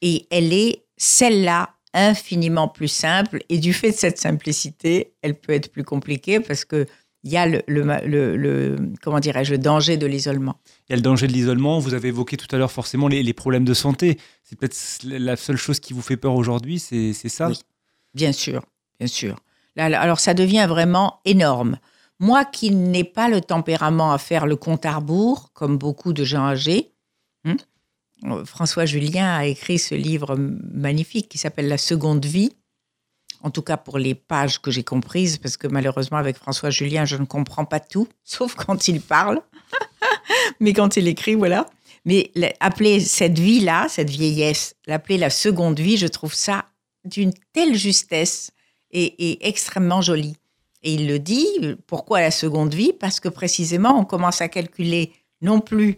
[0.02, 3.44] Et elle est celle-là infiniment plus simple.
[3.50, 6.88] Et du fait de cette simplicité, elle peut être plus compliquée parce que
[7.26, 10.56] il y a le, le, le- le- comment dirais-je, le danger de l'isolement.
[10.90, 11.80] Il y a le danger de l'isolement.
[11.80, 14.18] Vous avez évoqué tout à l'heure forcément les, les problèmes de santé.
[14.44, 17.48] C'est peut-être la seule chose qui vous fait peur aujourd'hui, c'est ça?
[17.48, 17.58] Oui.
[18.14, 18.66] Bien sûr,
[19.00, 19.40] bien sûr.
[19.78, 21.78] Là, alors ça devient vraiment énorme.
[22.24, 26.24] Moi qui n'ai pas le tempérament à faire le compte à rebours, comme beaucoup de
[26.24, 26.94] gens âgés,
[27.44, 27.58] hein,
[28.24, 32.56] euh, François Julien a écrit ce livre magnifique qui s'appelle La seconde vie.
[33.42, 37.04] En tout cas pour les pages que j'ai comprises, parce que malheureusement avec François Julien,
[37.04, 39.42] je ne comprends pas tout, sauf quand il parle.
[40.62, 41.66] Mais quand il écrit, voilà.
[42.06, 42.32] Mais
[42.62, 46.70] appeler cette vie-là, cette vieillesse, l'appeler la seconde vie, je trouve ça
[47.04, 48.52] d'une telle justesse
[48.92, 50.38] et, et extrêmement jolie.
[50.84, 51.46] Et il le dit,
[51.88, 52.94] pourquoi la seconde vie?
[52.94, 55.98] Parce que précisément, on commence à calculer non plus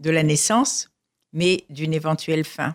[0.00, 0.90] de la naissance,
[1.32, 2.74] mais d'une éventuelle fin.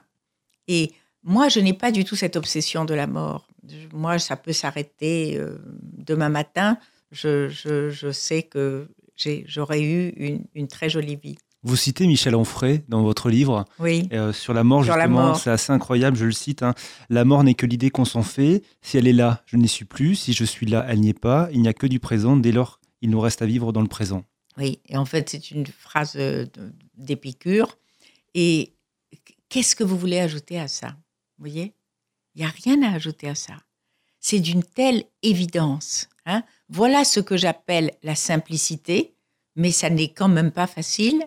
[0.68, 0.92] Et
[1.24, 3.48] moi, je n'ai pas du tout cette obsession de la mort.
[3.94, 6.78] Moi, ça peut s'arrêter euh, demain matin.
[7.12, 8.88] Je, je- je sais que
[9.46, 11.38] j'aurais eu une, une très jolie vie.
[11.66, 15.34] Vous citez Michel Onfray dans votre livre Oui, euh, sur la mort, Sur justement.
[15.34, 16.62] C'est assez incroyable, je le cite.
[16.62, 16.76] hein.
[17.10, 18.62] La mort n'est que l'idée qu'on s'en fait.
[18.82, 20.16] Si elle est là, je n'y suis plus.
[20.16, 21.50] Si je suis là, elle n'y est pas.
[21.52, 22.38] Il n'y a que du présent.
[22.38, 24.24] Dès lors, il nous reste à vivre dans le présent.
[24.58, 24.80] oui.
[24.88, 26.46] Et en fait, c'est une phrase euh,
[26.98, 27.78] d'Épicure.
[28.36, 28.74] Et
[29.50, 30.90] qu'est-ce que vous voulez ajouter à ça?
[30.90, 31.74] Vous voyez?
[32.36, 33.54] Il n'y a rien à ajouter à ça.
[34.20, 36.10] C'est d'une telle évidence.
[36.26, 36.44] hein.
[36.70, 39.16] voilà ce que j'appelle la simplicité,
[39.56, 41.26] mais ça n'est quand même pas facile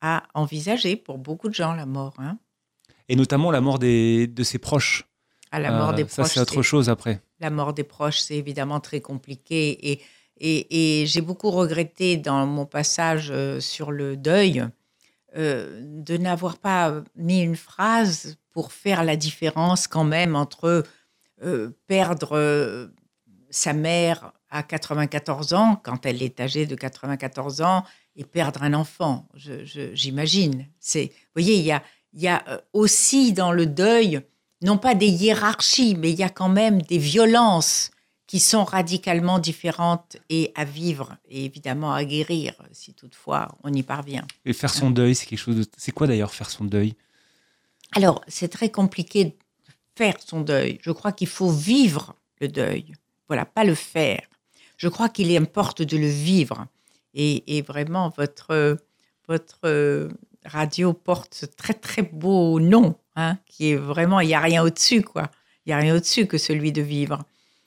[0.00, 2.14] à envisager pour beaucoup de gens, la mort.
[2.18, 2.38] hein.
[3.08, 5.04] Et notamment la mort des, de ses proches.
[5.50, 6.34] À la mort Euh, des ça, proches.
[6.34, 7.20] c'est autre chose après.
[7.40, 9.90] La mort des proches, c'est évidemment très compliqué.
[9.92, 10.00] Et,
[10.36, 14.64] et, et j'ai beaucoup regretté dans mon passage euh, sur le deuil
[15.36, 20.84] euh, de n'avoir pas mis une phrase pour faire la différence quand même entre
[21.42, 22.90] euh, perdre
[23.50, 27.84] sa mère à 94 ans, quand elle est âgée de 94 ans,
[28.16, 30.66] et perdre un enfant, j'imagine.
[30.78, 31.82] C'est, vous voyez, il y a,
[32.12, 34.20] il y a euh, aussi dans le deuil,
[34.62, 37.90] non pas des hiérarchies, mais il y a quand même des violences
[38.26, 43.82] qui sont radicalement différentes et à vivre et évidemment à guérir si toutefois on y
[43.82, 44.24] parvient.
[44.44, 45.66] Et faire son deuil, c'est quelque chose de...
[45.76, 46.94] C'est quoi d'ailleurs faire son deuil?
[47.96, 49.34] Alors, c'est très compliqué de
[49.96, 50.78] faire son deuil.
[50.82, 52.92] Je crois qu'il faut vivre le deuil.
[53.26, 54.22] Voilà, pas le faire.
[54.80, 56.66] Je crois qu'il importe de le vivre.
[57.12, 58.78] Et, vraiment, votre,
[59.28, 60.08] votre
[60.46, 64.62] radio porte ce très très beau nom, hein, qui est vraiment, il n'y a rien
[64.62, 65.30] au-dessus, quoi.
[65.66, 67.22] Il n'y a rien au-dessus que celui de vivre.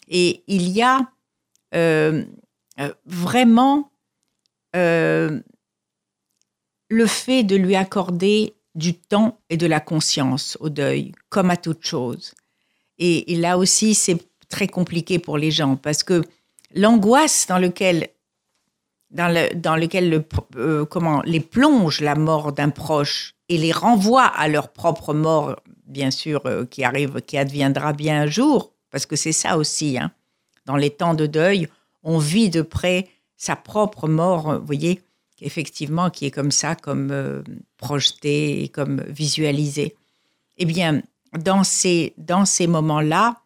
[0.08, 1.12] Et il y a
[1.76, 2.24] euh,
[2.80, 3.92] euh, vraiment
[4.76, 5.40] euh,
[6.90, 11.58] le fait de lui accorder du temps et de la conscience au deuil, comme à
[11.58, 12.34] toute chose.
[12.98, 14.18] Et, là aussi, c'est
[14.50, 16.24] très compliqué pour les gens parce que
[16.74, 18.10] l'angoisse dans lequel
[19.12, 24.26] dans, le, dans lequel le, comment les plonge la mort d'un proche et les renvoie
[24.26, 25.56] à leur propre mort,
[25.86, 30.00] bien sûr, qui arrive, qui adviendra bien un jour, parce que c'est ça aussi.
[30.00, 30.12] Hein.
[30.66, 31.68] Dans les temps de deuil,
[32.02, 33.08] on vit de près
[33.38, 35.02] sa propre mort, vous voyez,
[35.42, 37.44] effectivement, qui est comme ça, comme euh,
[37.78, 39.96] projetée et comme visualisée.
[40.58, 41.02] Eh bien,
[41.38, 43.43] dans ces, dans ces moments-là,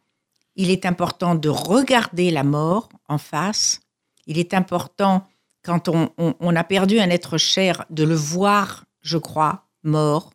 [0.58, 3.80] il est important de regarder la mort en face.
[4.26, 5.26] Il est important,
[5.63, 10.34] quand on, a perdu un être cher, de le voir, je crois, mort,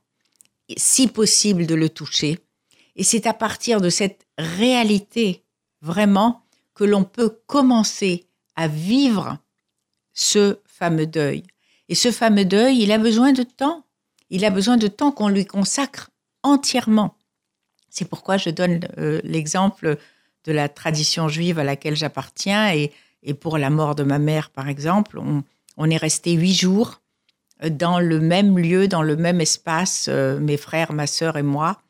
[0.77, 2.39] si possible de le toucher.
[2.95, 5.45] Et c'est à partir de cette réalité,
[5.81, 6.43] vraiment,
[6.75, 9.39] que l'on peut commencer à vivre
[10.15, 11.43] ce fameux deuil.
[11.89, 13.85] Et ce fameux deuil, il a besoin de temps.
[14.31, 16.11] Il a besoin de temps qu'on lui consacre
[16.43, 17.17] entièrement.
[17.91, 19.99] C'est pourquoi je donne euh, l'exemple
[20.45, 22.75] de la tradition juive à laquelle j'appartiens.
[22.75, 22.93] Et,
[23.41, 25.21] pour la mort de ma mère, par exemple,
[25.77, 27.01] on, est resté huit jours
[27.63, 31.43] euh, dans le même lieu, dans le même espace, euh, mes frères, ma sœur et
[31.43, 31.81] moi.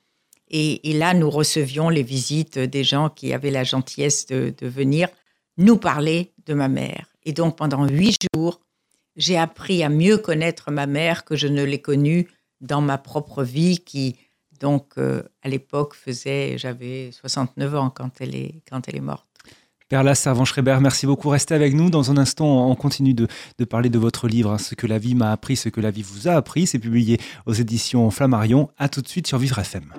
[0.51, 5.09] Et, là, nous recevions les visites des gens qui avaient la gentillesse de, venir
[5.57, 7.07] nous parler de ma mère.
[7.25, 8.61] Et donc, pendant huit jours,
[9.17, 12.29] j'ai appris à mieux connaître ma mère que je ne l'ai connue
[12.61, 14.17] dans ma propre vie, qui,
[14.63, 19.27] donc, euh, à l'époque, faisait, j'avais 69 ans quand elle est, quand elle est morte.
[19.89, 21.29] Perla Servan-Schreiber, merci beaucoup.
[21.29, 21.91] Restez avec nous.
[21.91, 23.27] Dans un instant, on continue de,
[23.69, 26.03] parler de votre livre, hein, Ce que la vie m'a appris, ce que la vie
[26.03, 26.67] vous a appris.
[26.67, 28.71] C'est publié aux éditions Flammarion.
[28.79, 29.93] À tout de suite sur Vivre FM.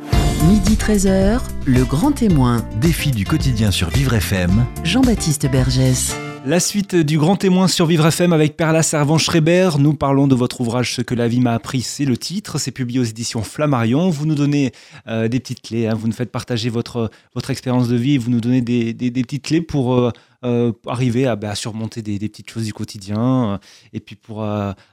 [0.48, 2.66] Midi 13h, le grand témoin.
[2.82, 4.66] Défi du quotidien sur Vivre FM.
[4.84, 6.16] Jean-Baptiste Bergès.
[6.46, 9.70] La suite du Grand Témoin sur Vivre FM avec Perla Servan-Schreiber.
[9.80, 12.58] Nous parlons de votre ouvrage Ce que la vie m'a appris, c'est le titre.
[12.58, 14.10] C'est publié aux éditions Flammarion.
[14.10, 14.74] Vous nous donnez
[15.08, 15.88] euh, des petites clés.
[15.88, 15.94] Hein.
[15.96, 17.10] Vous nous faites partager votre,
[17.48, 18.18] expérience de vie.
[18.18, 20.12] Vous nous donnez des, des, petites clés pour euh,
[20.44, 23.60] euh, arriver à, bah, surmonter des, petites choses du quotidien.
[23.94, 24.44] et puis pour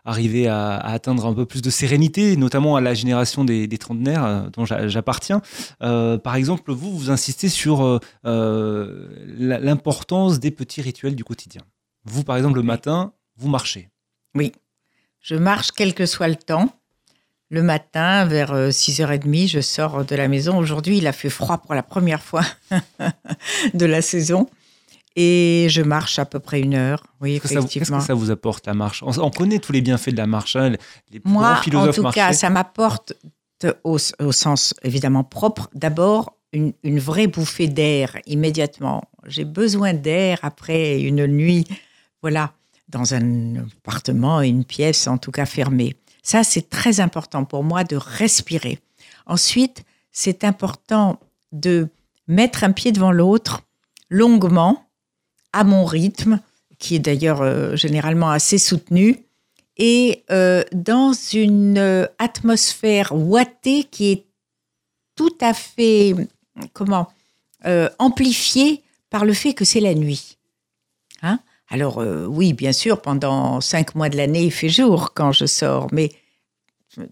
[0.04, 4.50] arriver à, atteindre un peu plus de sérénité, notamment à la génération des, des trentenaires
[4.52, 5.42] dont j'appartiens.
[5.80, 8.00] par exemple, vous, vous insistez sur
[9.38, 11.62] l'importance des petits rituels du quotidien.
[12.04, 13.88] Vous, par exemple, le matin, vous marchez.
[14.34, 14.52] Oui,
[15.20, 16.74] je marche quel que soit le temps.
[17.50, 20.56] Le matin, vers 6h30, euh, je sors de la maison.
[20.56, 22.44] Aujourd'hui, il a fait froid pour la première fois
[23.74, 24.48] de la saison.
[25.16, 27.02] Et je marche à peu près une heure.
[27.20, 27.66] Oui, effectivement.
[27.66, 29.02] Qu'est-ce que ça vous apporte la marche?
[29.04, 30.56] On, connaît tous les bienfaits de la marche.
[30.56, 30.76] Hein,
[31.10, 33.14] les Moi, en tout cas, ça m'apporte
[33.84, 35.68] au, sens évidemment propre.
[35.74, 39.02] D'abord, une, une, vraie bouffée d'air immédiatement.
[39.26, 41.66] J'ai besoin d'air après une nuit,
[42.22, 42.52] voilà,
[42.88, 45.96] dans un appartement, une pièce en tout cas fermée.
[46.22, 48.78] Ça, c'est très important pour moi de respirer.
[49.26, 51.18] Ensuite, c'est important
[51.52, 51.88] de
[52.26, 53.62] mettre un pied devant l'autre
[54.08, 54.89] longuement,
[55.52, 56.40] à mon rythme,
[56.78, 59.24] qui est d'ailleurs euh, généralement assez soutenu,
[59.76, 64.26] et euh, dans une euh, atmosphère ouatée qui est
[65.14, 66.14] tout à fait,
[66.72, 67.08] comment,
[67.98, 70.38] amplifiée par le fait que c'est la nuit.
[71.20, 71.40] Hein?
[71.68, 75.88] Alors oui, bien sûr, pendant cinq mois de l'année, il fait jour quand je sors,
[75.92, 76.10] mais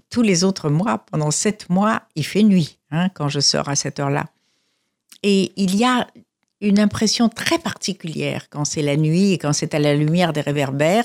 [0.09, 3.77] tous les autres mois, pendant sept mois, il fait nuit hein, quand je sors à
[3.77, 4.25] cette heure-là.
[5.23, 6.07] Et il y a
[6.61, 10.41] une impression très particulière quand c'est la nuit et quand c'est à la lumière des
[10.41, 11.05] réverbères,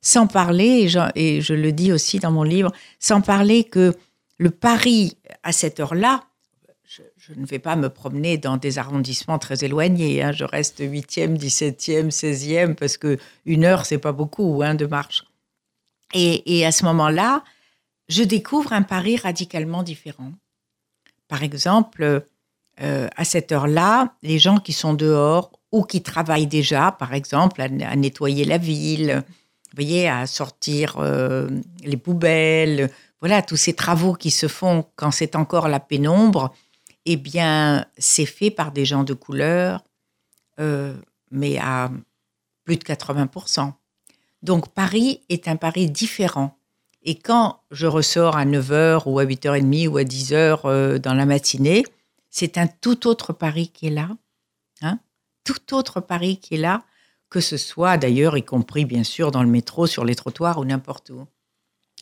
[0.00, 3.94] sans parler, et je le dis aussi dans mon livre, sans parler que
[4.38, 6.24] le Paris à cette heure-là,
[7.16, 10.22] je ne vais pas me promener dans des arrondissements très éloignés.
[10.22, 10.32] Hein.
[10.32, 15.24] Je reste 8e, 17e, 16e, parce que une heure, c'est pas beaucoup hein, de marche.
[16.14, 17.44] Et, à ce moment-là,
[18.08, 20.32] je découvre un Paris radicalement différent.
[21.28, 22.26] Par exemple,
[22.80, 27.60] euh, à cette heure-là, les gens qui sont dehors ou qui travaillent déjà, par exemple,
[27.60, 29.22] à, nettoyer la ville,
[29.74, 31.48] voyez, à sortir euh,
[31.84, 36.52] les poubelles, voilà, tous ces travaux qui se font quand c'est encore la pénombre,
[37.06, 39.84] eh bien, c'est fait par des gens de couleur,
[40.60, 40.94] euh,
[41.30, 41.90] mais à
[42.64, 43.72] plus de 80%.
[44.42, 46.58] Donc Paris est un Paris différent.
[47.04, 51.26] Et quand je ressors à 9h ou à 8h30 ou à 10h euh, dans la
[51.26, 51.84] matinée,
[52.32, 54.08] c'est un tout autre Paris qui est là.
[54.80, 54.98] Hein
[55.44, 56.82] tout autre Paris qui est là,
[57.30, 60.64] que ce soit d'ailleurs, y compris bien sûr dans le métro, sur les trottoirs ou
[60.64, 61.24] n'importe où.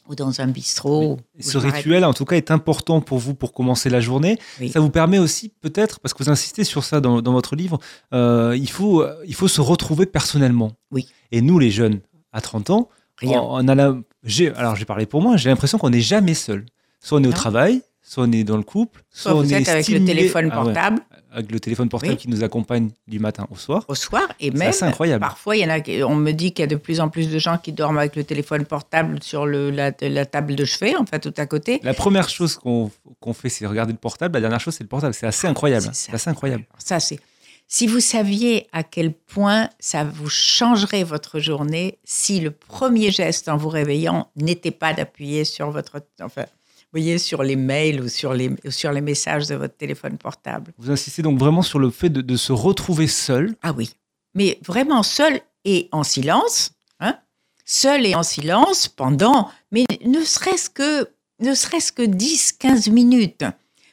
[0.09, 1.19] Ou dans un bistrot.
[1.39, 4.39] Ce rituel, en tout cas, est important pour vous pour commencer la journée.
[4.61, 4.71] Oui.
[4.71, 7.79] Ça vous permet aussi, peut-être, parce que vous insistez sur ça dans, dans votre livre,
[8.13, 10.73] euh, il, faut, il faut se retrouver personnellement.
[10.91, 11.09] Oui.
[11.33, 12.01] Et nous, les jeunes,
[12.33, 12.89] à 30 ans,
[13.19, 13.41] Rien.
[13.41, 16.67] on a la, j'ai, alors j'ai parlé pour moi, j'ai l'impression qu'on n'est jamais seul.
[17.01, 19.69] Soit on est au travail, soit on est dans le couple, soit, Soit on est
[19.69, 20.99] avec le téléphone Ah ouais, portable
[21.33, 22.19] avec le téléphone portable Oui.
[22.19, 23.85] qui nous accompagne du matin au soir.
[23.87, 25.21] au soir et C'est même assez incroyable.
[25.21, 27.31] parfois il y en a on me dit qu'il y a de plus en plus
[27.31, 30.97] de gens qui dorment avec le téléphone portable sur le, la, la table de chevet
[30.97, 32.91] en fait tout à côté La première chose qu'on
[33.33, 34.35] fait, c'est regarder le portable.
[34.35, 35.15] La dernière chose, c'est le portable.
[35.15, 35.89] C'est assez incroyable.
[35.93, 36.07] c'est.
[36.11, 36.65] C'est assez incroyable.
[36.79, 37.21] Ça c'est
[37.69, 43.49] si vous saviez à quel point ça vous changerait votre journée si le premier geste
[43.49, 46.47] en vous réveillant n'était pas d'appuyer sur votre enfin
[46.93, 50.73] voyez sur les mails ou sur les ou sur les messages de votre téléphone portable.
[50.79, 53.55] Vous insistez donc vraiment sur le fait de, de se retrouver seul.
[53.63, 53.91] Ah oui,
[54.35, 57.17] mais vraiment seul et en silence, hein.
[57.65, 61.09] Seul et en silence pendant, mais ne serait-ce que,
[61.41, 63.45] ne serait-ce que 10, 15 minutes,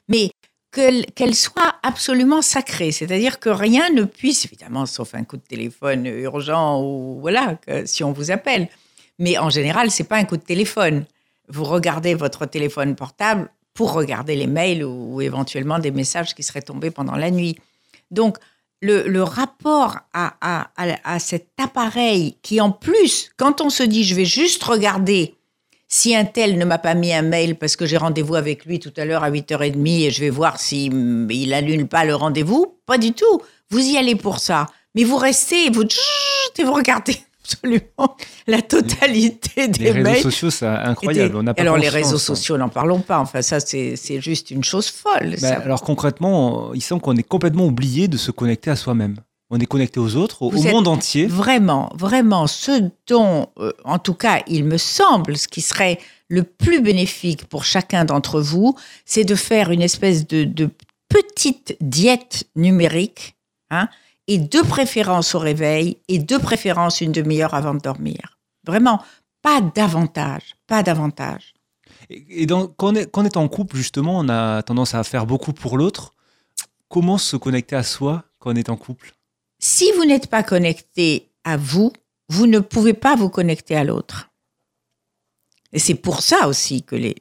[0.08, 0.32] mais
[0.72, 5.42] qu'elle qu'elle soit absolument sacrée, c'est-à-dire que rien ne puisse, évidemment, sauf un coup de
[5.44, 8.68] téléphone urgent ou voilà, que- si on vous appelle,
[9.20, 11.06] mais en général, c'est pas un coup de téléphone.
[11.50, 16.62] Vous regardez votre téléphone portable pour regarder les mails ou, éventuellement des messages qui seraient
[16.62, 17.58] tombés pendant la nuit.
[18.12, 18.38] Donc,
[18.82, 20.70] le, rapport à, à-
[21.04, 25.36] à- cet appareil qui, en plus, quand on se dit je vais juste regarder
[25.88, 28.80] si un tel ne m'a pas mis un mail parce que j'ai rendez-vous avec lui
[28.80, 32.78] tout à l'heure à 8h30 et je vais voir s'il il annule pas le rendez-vous,
[32.86, 33.42] pas du tout.
[33.70, 34.68] Vous y allez pour ça.
[34.96, 35.84] Mais vous restez, vous,
[36.58, 41.38] et vous regardez absolument la totalité des Les réseaux sociaux, c'est incroyable.
[41.38, 42.20] On pas Alors les réseaux hein.
[42.20, 43.20] sociaux, n'en parlons pas.
[43.20, 45.38] Enfin ça, c'est juste une chose folle.
[45.38, 45.60] Ça.
[45.60, 49.16] alors concrètement, il semble qu'on est complètement oublié de se connecter à soi-même.
[49.50, 51.26] On est connecté aux autres, au, Vous au êtes monde entier.
[51.26, 56.44] Vraiment, vraiment, ce dont, euh, en tout cas, il me semble, ce qui serait le
[56.44, 60.70] plus bénéfique pour chacun d'entre vous, c'est de faire une espèce de, de
[61.08, 63.38] petite diète numérique,
[63.70, 63.88] hein,
[64.28, 68.38] et de préférence au réveil, et de préférence une demi-heure avant de dormir.
[68.66, 69.02] Vraiment,
[69.42, 71.54] pas davantage, pas davantage.
[72.10, 75.04] Et, dans- quand, on est, quand on est en couple, justement, on a tendance à
[75.04, 76.13] faire beaucoup pour l'autre.
[76.90, 79.13] Comment se connecter à soi quand on est en couple?
[79.60, 81.92] Si vous n'êtes pas connecté à vous,
[82.30, 84.30] vous ne pouvez pas vous connecter à l'autre.
[85.73, 87.13] Et c'est pour ça aussi que le-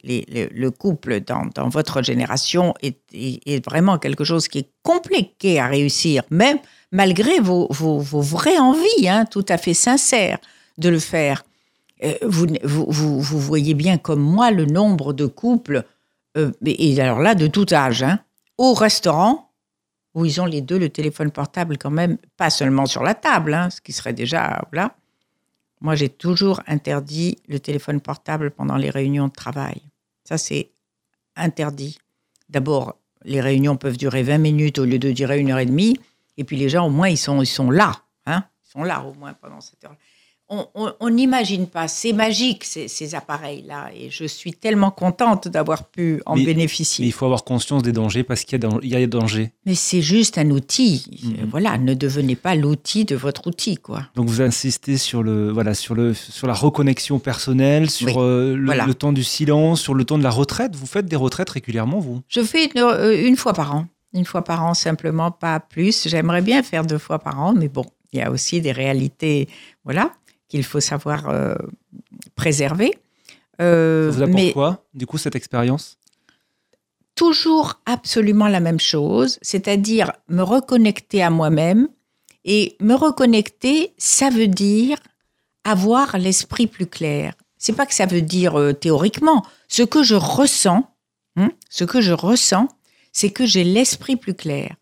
[0.51, 6.57] le couple dans, votre génération est, vraiment quelque chose qui est compliqué à réussir, même
[6.91, 10.39] malgré vos, vraies envies, hein, tout à fait sincères
[10.77, 11.43] de le faire.
[12.03, 15.83] Euh, vous voyez bien comme moi le nombre de couples,
[16.37, 18.19] euh, et alors là, de tout âge, hein,
[18.57, 19.51] au restaurant,
[20.13, 23.53] où ils ont les deux le téléphone portable quand même, pas seulement sur la table,
[23.53, 24.95] hein, ce qui serait déjà là.
[25.81, 29.81] Moi, j'ai toujours interdit le téléphone portable pendant les réunions de travail.
[30.23, 30.71] Ça, c'est
[31.35, 31.99] interdit.
[32.49, 35.99] D'abord, les réunions peuvent durer 20 minutes au lieu de durer une heure et demie.
[36.37, 37.93] Et puis les gens, au moins, ils sont, ils sont là.
[38.25, 39.95] Hein ils sont là, au moins, pendant cette heure.
[40.49, 41.89] On n'imagine pas.
[41.89, 43.89] C'est magique, ces, ces appareils-là.
[43.93, 47.03] Et je suis tellement contente d'avoir pu en Mais- bénéficier.
[47.03, 49.51] Mais il faut avoir conscience des dangers parce qu'il y, a y des dangers.
[49.65, 51.05] Mais c'est juste un outil.
[51.23, 51.49] Mhm.
[51.51, 54.03] Voilà, ne devenez pas l'outil de votre outil, quoi.
[54.15, 58.55] Donc vous insistez sur le voilà sur le sur la reconnexion personnelle, sur Oui, euh,
[58.55, 58.85] le, voilà.
[58.85, 60.75] le temps du silence, sur le temps de la retraite.
[60.77, 62.21] Vous faites des retraites régulièrement, vous?
[62.29, 63.87] Je fais une, euh, une fois par an.
[64.13, 66.07] Une fois par an, simplement, pas plus.
[66.07, 67.83] J'aimerais bien faire deux fois par an, mais bon,
[68.13, 69.49] il y a aussi des réalités,
[69.83, 70.11] voilà,
[70.47, 71.55] qu'il faut savoir euh,
[72.35, 72.97] préserver.
[73.61, 75.97] Euh, Ça vous mais quoi, du coup, cette expérience?
[77.15, 81.87] Toujours absolument la même chose, c'est-à-dire me reconnecter à moi-même.
[82.49, 84.97] Et me reconnecter, ça veut dire
[85.65, 87.33] avoir l'esprit plus clair.
[87.57, 89.43] C'est pas que ça veut dire euh, théoriquement.
[89.67, 90.89] Ce que je ressens,
[91.35, 92.69] hein, ce que je ressens,
[93.11, 94.77] c'est que j'ai l'esprit plus clair.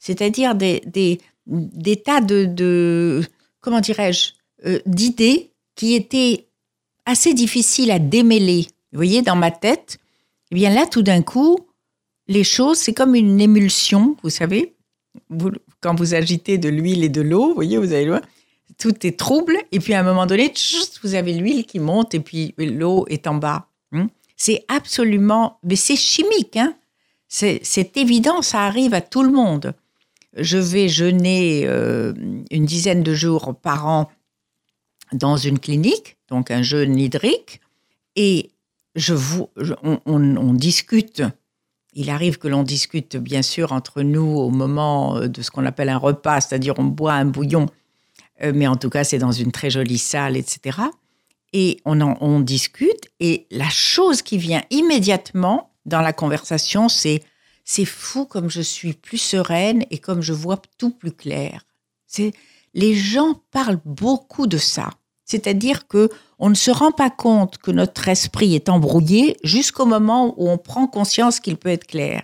[0.00, 3.22] C'est-à-dire des, des, des tas de, de
[3.60, 4.32] comment dirais-je,
[4.66, 6.46] euh, d'idées qui étaient
[7.06, 8.66] assez difficiles à démêler.
[8.92, 9.98] Vous voyez, dans ma tête,
[10.50, 11.58] eh bien là, tout d'un coup,
[12.28, 14.74] les choses, c'est comme une émulsion, vous savez.
[15.30, 15.50] Vous-
[15.80, 18.22] quand vous agitez de l'huile et de l'eau, vous voyez, vous allez loin,
[18.78, 20.52] tout est trouble, et puis à un moment donné,
[21.02, 23.68] vous avez l'huile qui monte, et puis l'eau est en bas.
[23.92, 24.08] hein.
[24.36, 26.74] C'est absolument, mais c'est chimique, hein.
[27.28, 29.74] C'est c'est évident, ça arrive à tout le monde.
[30.36, 32.12] Je vais jeûner euh,
[32.50, 34.08] une dizaine de jours par an
[35.12, 37.60] dans une clinique, donc un jeûne hydrique,
[38.16, 38.50] et
[38.94, 39.48] je vous,
[39.82, 41.22] on, on- on discute.
[41.94, 45.64] Il arrive que l'on discute, bien sûr, entre nous au moment euh, de ce qu'on
[45.66, 47.66] appelle un repas, c'est-à-dire on boit un bouillon,
[48.42, 50.78] euh, mais en tout cas, c'est dans une très jolie salle, etc.
[51.52, 57.22] Et on, en, on discute, et la chose qui vient immédiatement dans la conversation, c'est
[57.66, 61.64] c'est fou comme je suis plus sereine et comme je vois tout plus clair.
[62.06, 62.32] C'est
[62.74, 64.90] les gens parlent beaucoup de ça.
[65.24, 70.34] C'est-à-dire que on ne se rend pas compte que notre esprit est embrouillé jusqu'au moment
[70.36, 72.22] où on prend conscience qu'il peut être clair.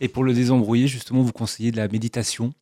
[0.00, 2.52] Et pour le désembrouiller, justement, vous conseillez de la méditation?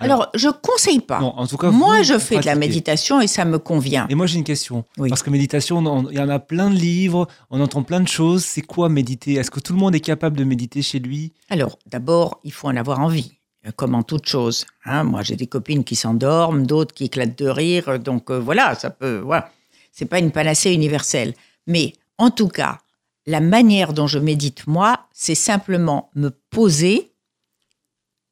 [0.00, 1.20] Alors, je conseille pas.
[1.20, 4.06] Non, en tout cas, Moi, je fais de la méditation et ça me convient.
[4.10, 4.84] Et moi, j'ai une question.
[4.98, 5.08] Oui.
[5.08, 8.08] Parce que méditation, on- il y en a plein de livres, on entend plein de
[8.08, 8.44] choses.
[8.44, 9.34] C'est quoi méditer?
[9.34, 11.32] Est-ce que tout le monde est capable de méditer chez lui?
[11.48, 13.32] Alors, d'abord, il faut en avoir envie,
[13.76, 14.66] comme en toute chose.
[14.84, 15.04] hein.
[15.04, 17.98] Moi, j'ai des copines qui s'endorment, d'autres qui éclatent de rire.
[18.00, 19.18] Donc, euh, voilà, ça peut.
[19.18, 19.50] Voilà.
[19.92, 21.34] C'est pas une panacée universelle.
[21.66, 22.78] Mais en tout cas,
[23.26, 27.12] la manière dont je médite, moi, c'est simplement me poser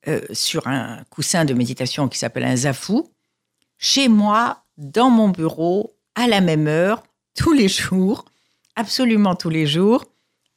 [0.09, 3.09] euh, sur un coussin de méditation qui s'appelle un zafou,
[3.79, 7.03] chez moi, dans mon bureau, à la même heure,
[7.35, 8.25] tous les jours,
[8.75, 10.05] absolument tous les jours,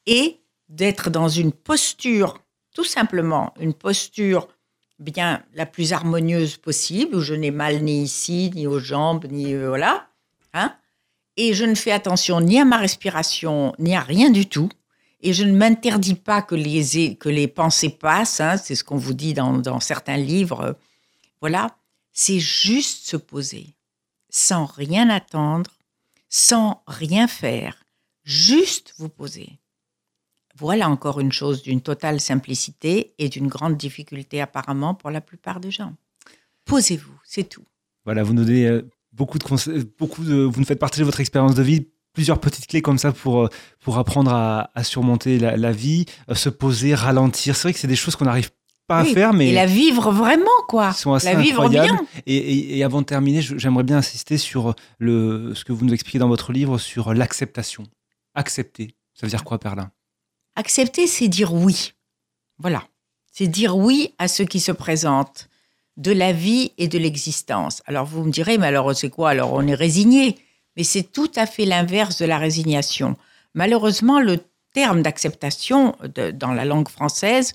[0.06, 2.40] et d'être dans une posture,
[2.74, 4.48] tout simplement, une posture
[4.98, 9.52] bien la plus harmonieuse possible, où je n'ai mal ni ici, ni aux jambes, ni
[9.52, 10.08] euh, voilà,
[10.52, 10.74] hein,
[11.36, 14.70] et je ne fais attention ni à ma respiration, ni à rien du tout.
[15.20, 18.98] Et je ne m'interdis pas que les, que les pensées passent, hein, c'est ce qu'on
[18.98, 20.78] vous dit dans, dans certains livres.
[21.40, 21.76] Voilà,
[22.12, 23.74] c'est juste se poser,
[24.28, 25.70] sans rien attendre,
[26.28, 27.84] sans rien faire,
[28.24, 29.58] juste vous poser.
[30.56, 35.58] Voilà encore une chose d'une totale simplicité et d'une grande difficulté apparemment pour la plupart
[35.60, 35.94] des gens.
[36.64, 37.64] Posez-vous, c'est tout.
[38.04, 38.82] Voilà, vous nous donnez euh,
[39.12, 42.66] beaucoup de conseils, beaucoup de, vous nous faites partager votre expérience de vie, plusieurs petites
[42.66, 43.48] clés comme ça pour, euh,
[43.80, 47.56] pour apprendre à, à surmonter la, la vie, euh, se poser, ralentir.
[47.56, 48.50] C'est vrai que c'est des choses qu'on n'arrive
[48.86, 50.92] pas Oui, à faire, mais Et la vivre vraiment, quoi.
[50.92, 51.88] qui sont assez La vivre incroyables.
[51.98, 52.06] bien.
[52.26, 55.92] Et, et- et avant de terminer, j'aimerais bien insister sur le, ce que vous nous
[55.94, 57.84] expliquez dans votre livre sur l'acceptation.
[58.34, 59.90] Accepter, ça veut dire quoi, Perlin?
[60.56, 61.92] Accepter, c'est dire oui.
[62.58, 62.84] Voilà.
[63.32, 65.48] C'est dire oui à ce qui se présente,
[65.96, 67.82] de la vie et de l'existence.
[67.86, 69.30] Alors vous me direz, mais alors c'est quoi?
[69.30, 70.38] Alors on est résigné.
[70.76, 73.16] Mais c'est tout à fait l'inverse de la résignation.
[73.54, 74.38] Malheureusement, le
[74.72, 75.96] terme d'acceptation
[76.34, 77.54] dans la langue française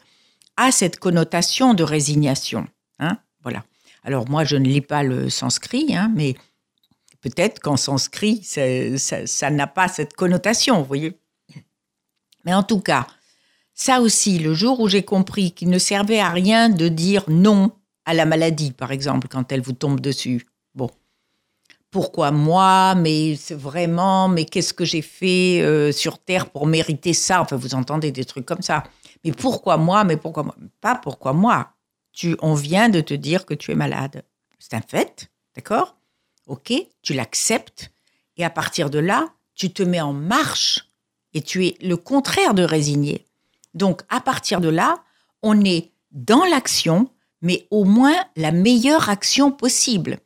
[0.55, 2.67] a cette connotation de résignation.
[2.99, 3.65] Hein voilà.
[4.03, 6.35] Alors moi, je ne lis pas le sanskrit, hein, mais
[7.19, 11.19] peut-être qu'en sanskrit, ça n'a pas cette connotation, vous voyez.
[12.49, 13.05] Mais en tout cas,
[13.75, 17.71] ça aussi, le jour où j'ai compris qu'il ne servait à rien de dire non
[18.05, 20.47] à la maladie, par exemple, quand elle vous tombe dessus.
[20.73, 20.89] Bon.
[21.91, 22.95] Pourquoi moi?
[22.95, 27.39] Mais c'est vraiment, mais qu'est-ce que j'ai fait euh, sur Terre pour mériter ça?
[27.39, 28.83] Enfin, vous entendez des trucs comme ça.
[29.23, 30.03] Mais pourquoi moi?
[30.03, 30.55] Mais pourquoi moi?
[30.81, 31.73] Pas pourquoi moi.
[32.13, 34.23] Tu, on vient de te dire que tu es malade.
[34.57, 35.97] C'est un fait, d'accord?
[36.47, 36.73] Ok,
[37.03, 37.91] tu l'acceptes.
[38.37, 40.88] Et à partir de là, tu te mets en marche
[41.41, 43.25] tu es le contraire de résigné.
[43.73, 45.03] Donc, à partir de là,
[45.41, 47.09] on est dans l'action,
[47.41, 50.19] mais au moins la meilleure action possible.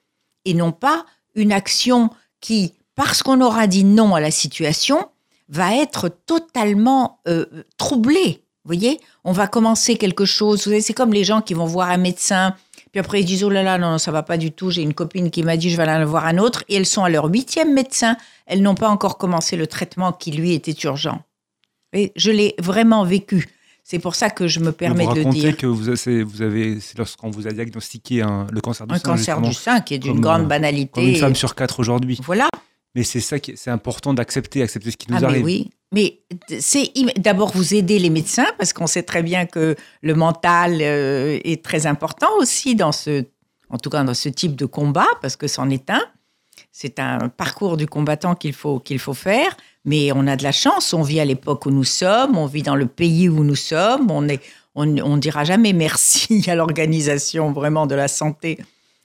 [0.45, 1.05] Et non pas
[1.35, 2.09] une action
[2.41, 5.09] qui, parce qu'on aura dit non à la situation,
[5.49, 7.45] va être totalement euh,
[7.77, 8.43] troublée.
[8.63, 8.99] Vous voyez?
[9.23, 10.69] On va commencer quelque chose.
[10.79, 12.55] C'est comme les gens qui vont voir un médecin,
[12.93, 14.69] puis après ils disent Oh là là, non, non, ça va pas du tout.
[14.71, 16.63] J'ai une copine qui m'a dit Je vais aller voir un autre.
[16.69, 18.15] Et elles sont à leur huitième médecin.
[18.45, 21.21] Elles n'ont pas encore commencé le traitement qui, lui, était urgent.
[21.91, 23.49] Et je l'ai vraiment vécu.
[23.83, 25.57] C'est pour ça que je me permets vous de le dire.
[25.57, 29.03] que vous, avez, c'est lorsqu'on vous a diagnostiqué un- le cancer du Un sein.
[29.03, 30.91] cancer justement, du sein qui est d'une grande euh, banalité.
[30.93, 32.17] Comme une femme sur quatre aujourd'hui.
[32.23, 32.47] Voilà.
[32.95, 35.43] Mais c'est ça qui, c'est important d'accepter, accepter ce qui nous Ah, mais arrive.
[35.43, 35.69] oui.
[35.93, 36.19] Mais
[36.59, 41.39] c'est d'abord vous aider les médecins parce qu'on sait très bien que le mental euh,
[41.43, 43.23] est très important aussi dans ce,
[43.69, 46.01] en tout cas dans ce type de combat parce que c'en est un.
[46.71, 49.55] C'est un parcours du combattant qu'il faut faut faire.
[49.85, 50.93] Mais on a de la chance.
[50.93, 52.35] On vit à l'époque où nous sommes.
[52.35, 54.09] On vit dans le pays où nous sommes.
[54.09, 54.41] On est,
[54.73, 58.57] on, on dira jamais merci à l'organisation vraiment de la santé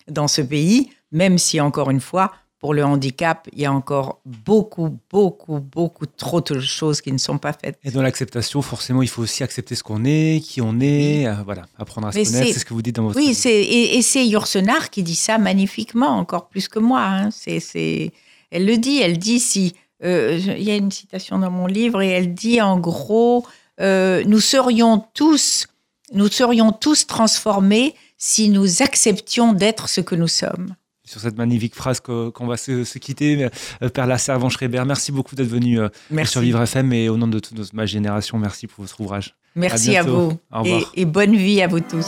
[0.08, 4.20] dans ce pays, même si encore une fois, pour le handicap, il y a encore
[4.24, 7.78] beaucoup, beaucoup, beaucoup trop de choses qui ne sont pas faites.
[7.84, 11.34] Et dans l'acceptation, forcément, il faut aussi accepter ce qu'on est, qui on est, euh,
[11.44, 12.46] voilà, apprendre à se Mais connaître.
[12.52, 15.38] c'est- ce que vous dites dans votre Oui, et, et c'est Yourcenar qui dit ça
[15.38, 17.00] magnifiquement, encore plus que moi.
[17.02, 17.30] hein.
[17.30, 18.12] C'est, c'est,
[18.50, 22.02] elle le dit, elle dit si euh, il y a une citation dans mon livre
[22.02, 23.46] et elle dit en gros,
[23.80, 25.66] euh, nous serions tous,
[26.12, 30.74] nous serions tous transformés si nous acceptions d'être ce que nous sommes.
[31.08, 33.48] Sur cette magnifique phrase qu'on va se, se, quitter,
[33.82, 35.88] euh, Père La Servan-Schreiber, merci beaucoup d'être venu euh,
[36.24, 39.34] sur Vivre FM et au nom de toute ma génération, merci pour votre ouvrage.
[39.56, 42.06] Merci à, à vous et, et bonne vie à vous tous.